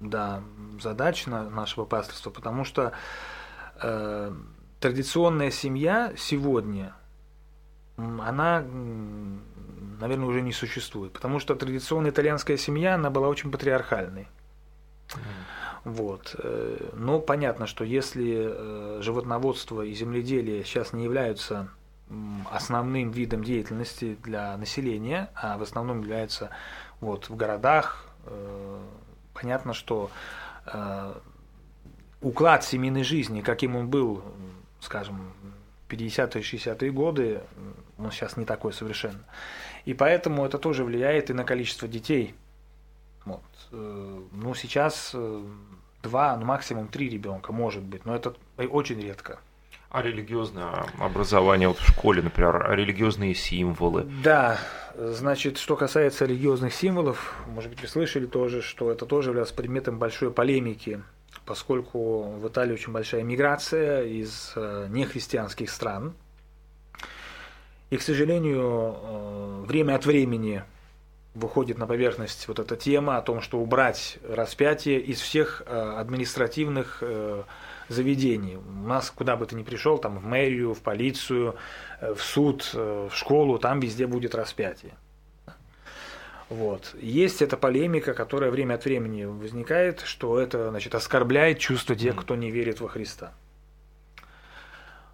[0.02, 0.44] да,
[0.82, 2.92] задач на нашего пасторства, потому что
[3.82, 4.34] э,
[4.82, 6.94] традиционная семья сегодня,
[7.96, 8.62] она,
[10.02, 14.28] наверное, уже не существует, потому что традиционная итальянская семья, она была очень патриархальной.
[15.08, 15.20] Mm.
[15.90, 16.36] Вот.
[16.38, 21.70] Э, но понятно, что если э, животноводство и земледелие сейчас не являются
[22.52, 26.52] основным видом деятельности для населения, а в основном являются
[27.02, 28.80] вот, в городах, э,
[29.34, 30.12] понятно, что
[32.22, 34.22] уклад семейной жизни, каким он был,
[34.82, 35.34] скажем,
[35.90, 37.42] 50-е, 60-е годы,
[37.98, 39.24] он сейчас не такой совершенно.
[39.86, 42.36] И поэтому это тоже влияет и на количество детей.
[43.26, 43.42] Вот.
[43.72, 45.16] Ну, сейчас
[46.04, 49.40] два, ну, максимум три ребенка, может быть, но это очень редко.
[49.90, 54.06] А религиозное образование вот в школе, например, а религиозные символы?
[54.24, 54.60] Да,
[54.96, 59.98] значит, что касается религиозных символов, может быть, вы слышали тоже, что это тоже является предметом
[59.98, 61.02] большой полемики,
[61.46, 66.14] поскольку в Италии очень большая миграция из э, нехристианских стран.
[67.90, 70.64] И, к сожалению, э, время от времени
[71.34, 77.04] выходит на поверхность вот эта тема о том, что убрать распятие из всех э, административных
[77.90, 78.58] заведений.
[78.58, 81.56] У нас куда бы ты ни пришел, там в мэрию, в полицию,
[82.00, 84.94] э, в суд, э, в школу, там везде будет распятие.
[86.50, 86.96] Вот.
[87.00, 92.36] Есть эта полемика, которая время от времени возникает, что это значит, оскорбляет чувство тех, кто
[92.36, 93.34] не верит во Христа.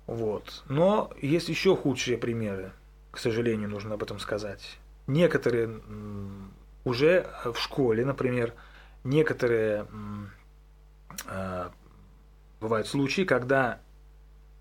[0.06, 0.64] Вот.
[0.70, 2.72] Но есть еще худшие примеры,
[3.12, 4.78] к сожалению, нужно об этом сказать.
[5.08, 5.82] Некоторые
[6.84, 8.54] уже в школе, например,
[9.04, 9.88] некоторые
[11.28, 11.70] э,
[12.66, 13.80] Бывают случаи, когда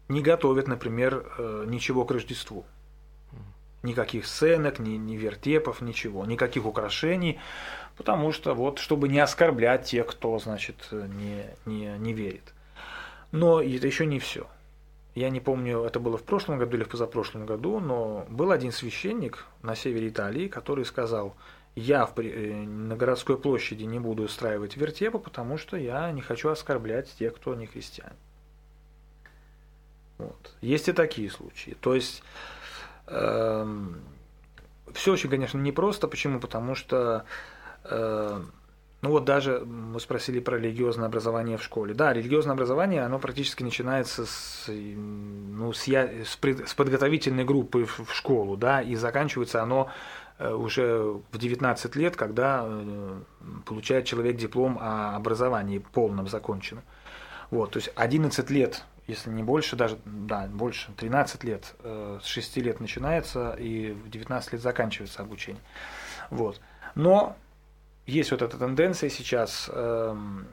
[0.08, 2.66] не готовят, например, э, ничего к Рождеству.
[3.82, 7.38] Никаких сценок, ни, ни вертепов, ничего, никаких украшений,
[7.96, 12.52] потому что вот, чтобы не оскорблять тех, кто, значит, не, не, не верит.
[13.32, 14.46] Но это еще не все.
[15.14, 18.72] Я не помню, это было в прошлом году или в позапрошлом году, но был один
[18.72, 21.36] священник на севере Италии, который сказал,
[21.76, 26.48] я в, э, на городской площади не буду устраивать вертепы, потому что я не хочу
[26.48, 28.16] оскорблять тех, кто не христиане.
[30.18, 30.54] Вот.
[30.60, 31.76] Есть и такие случаи.
[31.80, 32.22] То есть
[33.06, 34.02] э, эм,
[34.92, 36.08] все очень, конечно, непросто.
[36.08, 36.40] Почему?
[36.40, 37.24] Потому что
[37.84, 38.42] э,
[39.04, 41.94] ну вот даже мы спросили про религиозное образование в школе.
[41.94, 47.84] Да, религиозное образование, оно практически начинается с, ну, с, я, с, пред, с подготовительной группы
[47.84, 49.90] в, в школу, да, и заканчивается оно
[50.38, 53.20] Э, уже в 19 лет, когда э,
[53.64, 56.82] получает человек диплом о образовании полном законченном.
[57.50, 62.26] Вот, то есть 11 лет, если не больше, даже, да, больше, 13 лет, э, с
[62.26, 65.62] 6 лет начинается и в 19 лет заканчивается обучение.
[66.30, 66.60] Вот.
[66.96, 67.36] Но
[68.06, 70.46] есть вот эта тенденция сейчас, эм,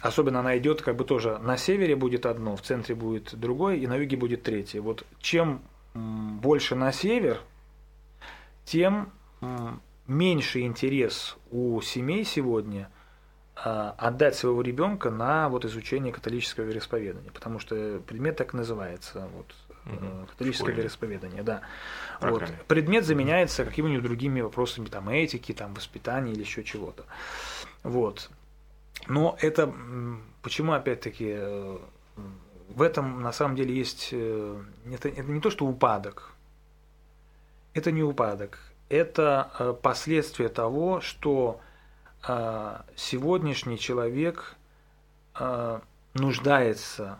[0.00, 3.86] особенно она идет как бы тоже на севере будет одно, в центре будет другое, и
[3.86, 4.80] на юге будет третье.
[4.80, 5.62] Вот чем
[5.94, 7.40] больше на север,
[8.64, 9.12] тем
[10.06, 12.90] меньше интерес у семей сегодня
[13.56, 19.54] а, отдать своего ребенка на вот изучение католического вероисповедания, потому что предмет так называется, вот,
[19.86, 20.26] угу.
[20.26, 20.76] католическое Школьный.
[20.76, 21.62] вероисповедание, да.
[22.20, 22.44] Вот.
[22.68, 27.04] Предмет заменяется какими-нибудь другими вопросами там этики, там воспитания или еще чего-то.
[27.82, 28.30] Вот.
[29.06, 29.72] Но это
[30.42, 31.78] почему опять-таки э,
[32.68, 36.32] в этом на самом деле есть, э, это, это не то, что упадок,
[37.74, 38.58] это не упадок,
[38.88, 41.60] это последствия того, что
[42.96, 44.56] сегодняшний человек
[46.14, 47.18] нуждается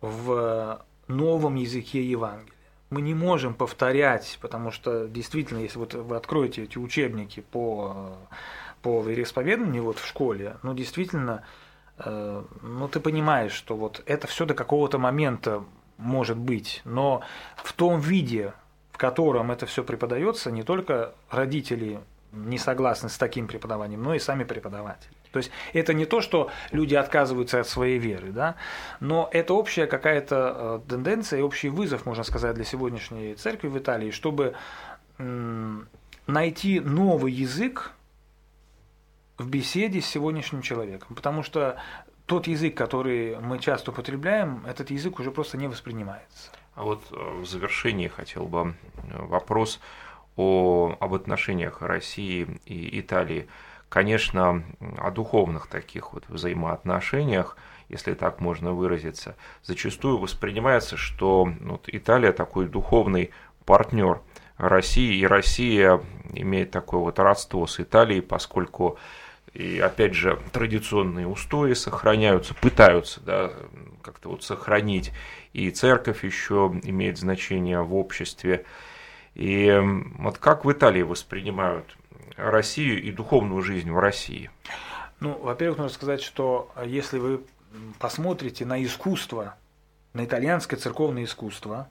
[0.00, 2.52] в новом языке Евангелия.
[2.90, 8.16] Мы не можем повторять, потому что действительно, если вот вы откроете эти учебники по,
[8.82, 11.42] по вероисповеданию вот в школе, ну действительно,
[11.98, 15.64] Э, ну, ты понимаешь, что вот это все до какого-то момента
[15.96, 17.22] может быть, но
[17.56, 18.52] в том виде,
[18.92, 22.00] в котором это все преподается, не только родители
[22.32, 25.15] не согласны с таким преподаванием, но и сами преподаватели.
[25.32, 28.56] То есть это не то, что люди отказываются от своей веры, да,
[29.00, 34.10] но это общая какая-то э, тенденция общий вызов, можно сказать, для сегодняшней церкви в Италии,
[34.10, 34.54] чтобы
[36.26, 37.92] найти новый язык,
[39.38, 41.76] в беседе с сегодняшним человеком, потому что
[42.26, 46.50] тот язык, который мы часто употребляем, этот язык уже просто не воспринимается.
[46.74, 49.80] А вот э, в завершении хотел бы э, вопрос
[50.36, 53.48] о, об отношениях России и Италии.
[53.96, 54.62] Конечно,
[54.98, 57.56] о духовных таких вот взаимоотношениях,
[57.88, 63.30] если так можно выразиться, зачастую воспринимается, что вот Италия такой духовный
[63.64, 64.20] партнер
[64.58, 66.02] России, и Россия
[66.34, 68.98] имеет такое вот родство с Италией, поскольку
[69.54, 73.50] и опять же традиционные устои сохраняются, пытаются да,
[74.02, 75.10] как-то вот сохранить,
[75.54, 78.66] и церковь еще имеет значение в обществе.
[79.34, 79.74] И
[80.18, 81.96] вот как в Италии воспринимают
[82.36, 84.50] Россию и духовную жизнь в России?
[85.20, 87.42] Ну, во-первых, нужно сказать, что если вы
[87.98, 89.56] посмотрите на искусство,
[90.12, 91.90] на итальянское церковное искусство,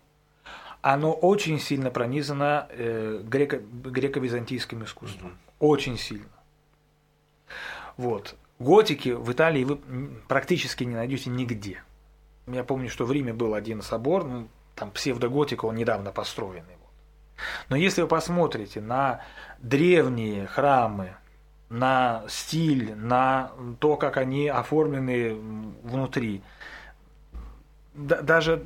[0.82, 5.32] оно очень сильно пронизано э, греко- греко-византийским искусством.
[5.32, 5.56] Mm-hmm.
[5.60, 6.30] Очень сильно.
[7.98, 8.36] Вот.
[8.60, 9.80] Готики в Италии вы
[10.28, 11.84] практически не найдете нигде.
[12.48, 16.75] Я помню, что в Риме был один собор, ну, там псевдоготика, он недавно построенный.
[17.70, 19.22] Но если вы посмотрите на
[19.60, 21.16] древние храмы,
[21.70, 25.34] на стиль, на то, как они оформлены
[25.84, 26.44] внутри,
[27.94, 28.62] даже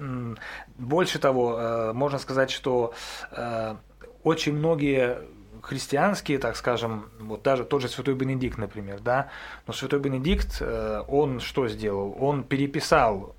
[0.78, 2.94] больше того, э, можно сказать, что
[3.32, 3.76] э,
[4.24, 5.20] очень многие
[5.62, 9.30] христианские, так скажем, вот даже тот же Святой Бенедикт, например, да,
[9.68, 12.18] но Святой Бенедикт, э, он что сделал?
[12.20, 13.36] Он переписал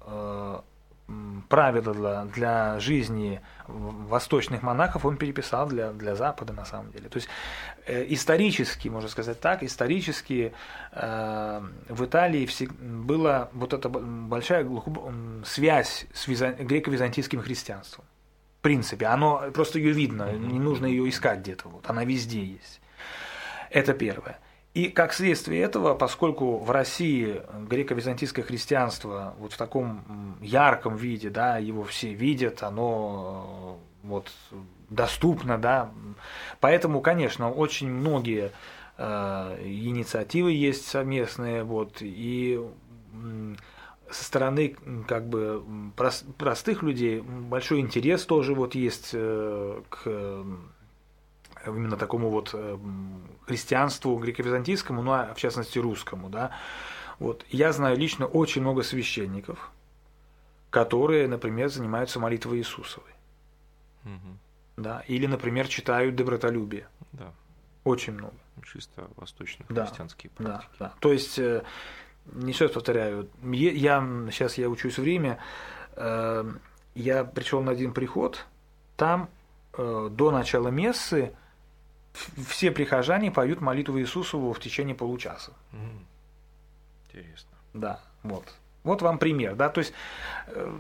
[1.49, 7.09] правила для, для жизни восточных монахов, он переписал для, для Запада на самом деле.
[7.09, 7.29] То есть
[7.87, 10.53] э, исторически, можно сказать так, исторически
[10.93, 12.49] в Италии
[12.81, 14.67] была вот эта большая
[15.45, 18.05] связь с греко-византийским христианством
[18.61, 19.07] в принципе.
[19.07, 21.69] Оно просто ее видно, не нужно ее искать где-то.
[21.69, 22.81] Вот, она везде есть.
[23.71, 24.39] Это первое.
[24.73, 31.59] И как следствие этого, поскольку в России греко-византийское христианство вот в таком ярком виде, да,
[31.59, 34.31] его все видят, оно вот
[34.89, 35.91] доступно, да,
[36.61, 38.53] поэтому, конечно, очень многие
[38.97, 42.61] э, инициативы есть совместные, вот, и
[44.11, 45.65] со стороны как бы
[46.39, 50.45] простых людей большой интерес тоже вот есть э, к э,
[51.67, 52.79] именно такому вот э,
[53.47, 56.53] христианству греко-византийскому, ну а в частности русскому, да.
[57.19, 59.71] Вот я знаю лично очень много священников,
[60.71, 63.13] которые, например, занимаются молитвой Иисусовой,
[64.05, 64.39] угу.
[64.77, 66.89] да, или, например, читают добротолюбие.
[67.13, 67.33] Да.
[67.85, 68.35] Очень много.
[68.65, 70.71] Чисто восточные да, христианские практики.
[70.79, 70.95] Да, да.
[71.01, 74.01] То есть еще раз повторяю, я,
[74.31, 75.39] сейчас я учусь в Риме,
[75.97, 76.51] э,
[76.95, 78.47] я пришел на один приход,
[78.97, 79.29] там
[79.77, 81.35] э, до начала мессы
[82.49, 85.53] все прихожане поют молитву Иисусову в течение получаса.
[87.07, 87.51] Интересно.
[87.75, 88.45] Да, вот.
[88.83, 89.93] Вот вам пример, да, то есть
[90.47, 90.79] э,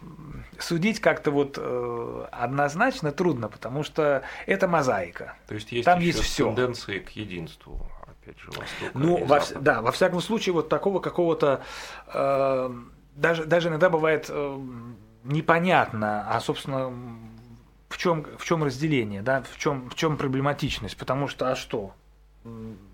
[0.58, 5.36] судить как-то вот э, однозначно трудно, потому что это мозаика.
[5.46, 6.46] То есть есть, Там есть все.
[6.46, 7.86] тенденции к единству
[8.22, 11.62] опять же, Востока ну, во, да, во всяком случае, вот такого какого-то,
[12.06, 12.70] э,
[13.16, 14.60] даже, даже иногда бывает э,
[15.24, 16.92] непонятно, а, собственно,
[17.90, 21.92] в чем, в чем разделение, да, в чем, в чем проблематичность, потому что, а что,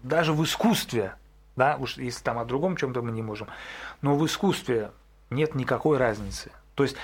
[0.02, 1.14] даже в искусстве,
[1.54, 3.48] да, уж если там о другом чем-то мы не можем,
[4.00, 4.90] но в искусстве
[5.30, 6.50] нет никакой разницы.
[6.74, 6.96] То есть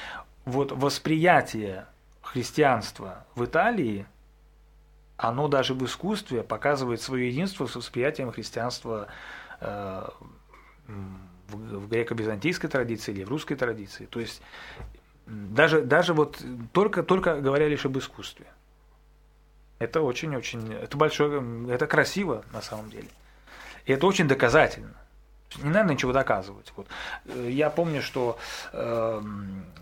[0.47, 1.87] вот восприятие
[2.23, 4.07] христианства в Италии
[5.19, 9.07] оно даже в искусстве показывает свое единство с восприятием христианства
[9.61, 10.09] э,
[11.49, 14.07] в греко-византийской традиции или в русской традиции.
[14.07, 14.43] То есть
[15.27, 16.43] даже, даже вот
[16.73, 18.47] только, только говоря лишь об искусстве.
[19.79, 21.43] Это очень-очень, это большое,
[21.73, 23.09] это красиво на самом деле.
[23.85, 24.95] И это очень доказательно.
[25.63, 26.73] Не надо ничего доказывать.
[26.77, 26.87] Вот.
[27.27, 28.39] Э, я помню, что
[28.73, 29.23] э,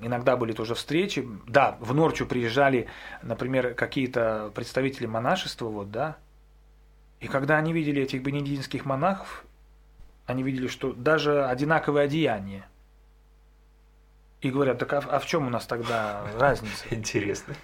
[0.01, 1.27] иногда были тоже встречи.
[1.47, 2.89] Да, в Норчу приезжали,
[3.23, 6.17] например, какие-то представители монашества, вот, да.
[7.21, 9.45] И когда они видели этих бенедиктинских монахов,
[10.27, 12.67] они видели, что даже одинаковые одеяния.
[14.41, 16.85] И говорят, так а, а в чем у нас тогда разница?
[16.91, 17.55] Интересно.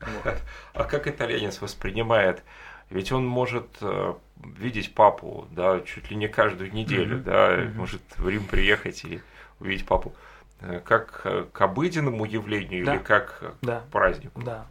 [0.00, 0.34] Вот.
[0.74, 2.42] А как итальянец воспринимает?
[2.90, 7.22] Ведь он может э, видеть папу, да, чуть ли не каждую неделю, mm-hmm.
[7.22, 7.74] да, mm-hmm.
[7.74, 9.22] может в Рим приехать и
[9.60, 10.14] увидеть папу.
[10.60, 12.94] Э, как к обыденному явлению да.
[12.94, 13.80] или как да.
[13.80, 14.42] к празднику?
[14.42, 14.66] Да.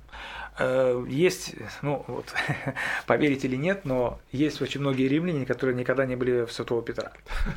[1.08, 2.34] Есть, ну вот,
[3.08, 7.12] поверить или нет, но есть очень многие римляне, которые никогда не были в Святого Петра.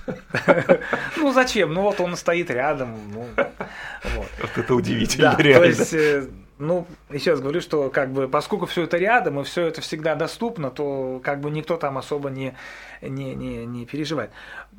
[1.16, 1.74] Ну зачем?
[1.74, 2.98] Ну вот он стоит рядом.
[3.12, 4.50] Ну, вот.
[4.56, 5.74] это удивительно, реально.
[5.74, 9.66] То есть ну, еще раз говорю, что как бы поскольку все это рядом и все
[9.66, 12.56] это всегда доступно, то как бы никто там особо не,
[13.02, 14.30] не, не, не переживает.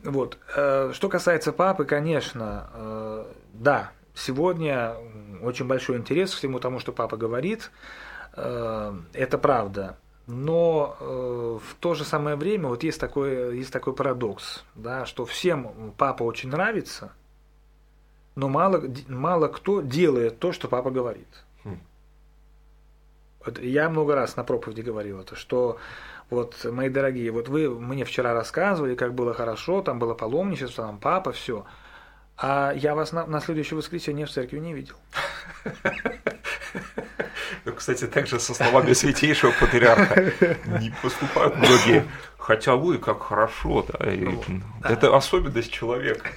[0.03, 0.39] Вот.
[0.55, 4.95] Э, что касается папы, конечно, э, да, сегодня
[5.41, 7.72] очень большой интерес к всему тому, что папа говорит.
[8.34, 9.97] Э, это правда.
[10.26, 15.93] Но в то же самое время вот есть такой, есть такой парадокс, да, что всем
[15.95, 17.13] папа очень нравится,
[18.36, 21.45] но мало, мало кто делает то, что папа говорит.
[23.47, 25.78] Вот я много раз на проповеди говорил это, что
[26.30, 30.99] вот, мои дорогие, вот вы мне вчера рассказывали, как было хорошо, там было паломничество, там
[30.99, 31.65] папа, все.
[32.38, 34.96] А я вас на, на следующее воскресенье в церкви не видел.
[37.66, 40.32] Ну, кстати, также со словами святейшего патриарха
[40.80, 42.06] не поступают многие.
[42.38, 44.42] Хотя вы как хорошо, да, и, ну,
[44.84, 46.30] это особенность человека.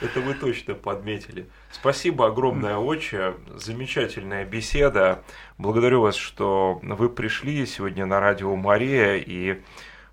[0.00, 1.48] Это вы точно подметили.
[1.72, 3.34] Спасибо огромное, отче.
[3.54, 5.22] Замечательная беседа.
[5.56, 9.16] Благодарю вас, что вы пришли сегодня на радио Мария.
[9.16, 9.62] И,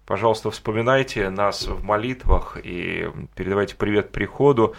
[0.05, 4.75] пожалуйста, вспоминайте нас в молитвах и передавайте привет приходу.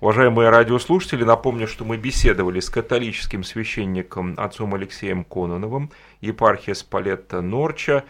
[0.00, 8.04] Уважаемые радиослушатели, напомню, что мы беседовали с католическим священником отцом Алексеем Кононовым, епархия Спалетта Норча.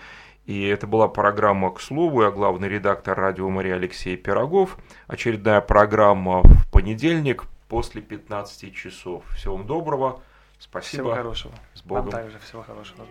[0.47, 2.23] И это была программа «К слову».
[2.23, 4.79] Я главный редактор радио Мария Алексей Пирогов.
[5.07, 9.25] Очередная программа в понедельник после 15 часов.
[9.37, 10.21] Всего вам доброго.
[10.59, 11.03] Спасибо.
[11.03, 11.53] Всего хорошего.
[11.75, 12.05] С Богом.
[12.05, 12.97] Вам также всего хорошего.
[12.97, 13.09] С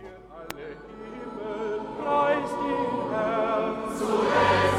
[1.99, 3.44] Богом.
[3.97, 4.74] Zu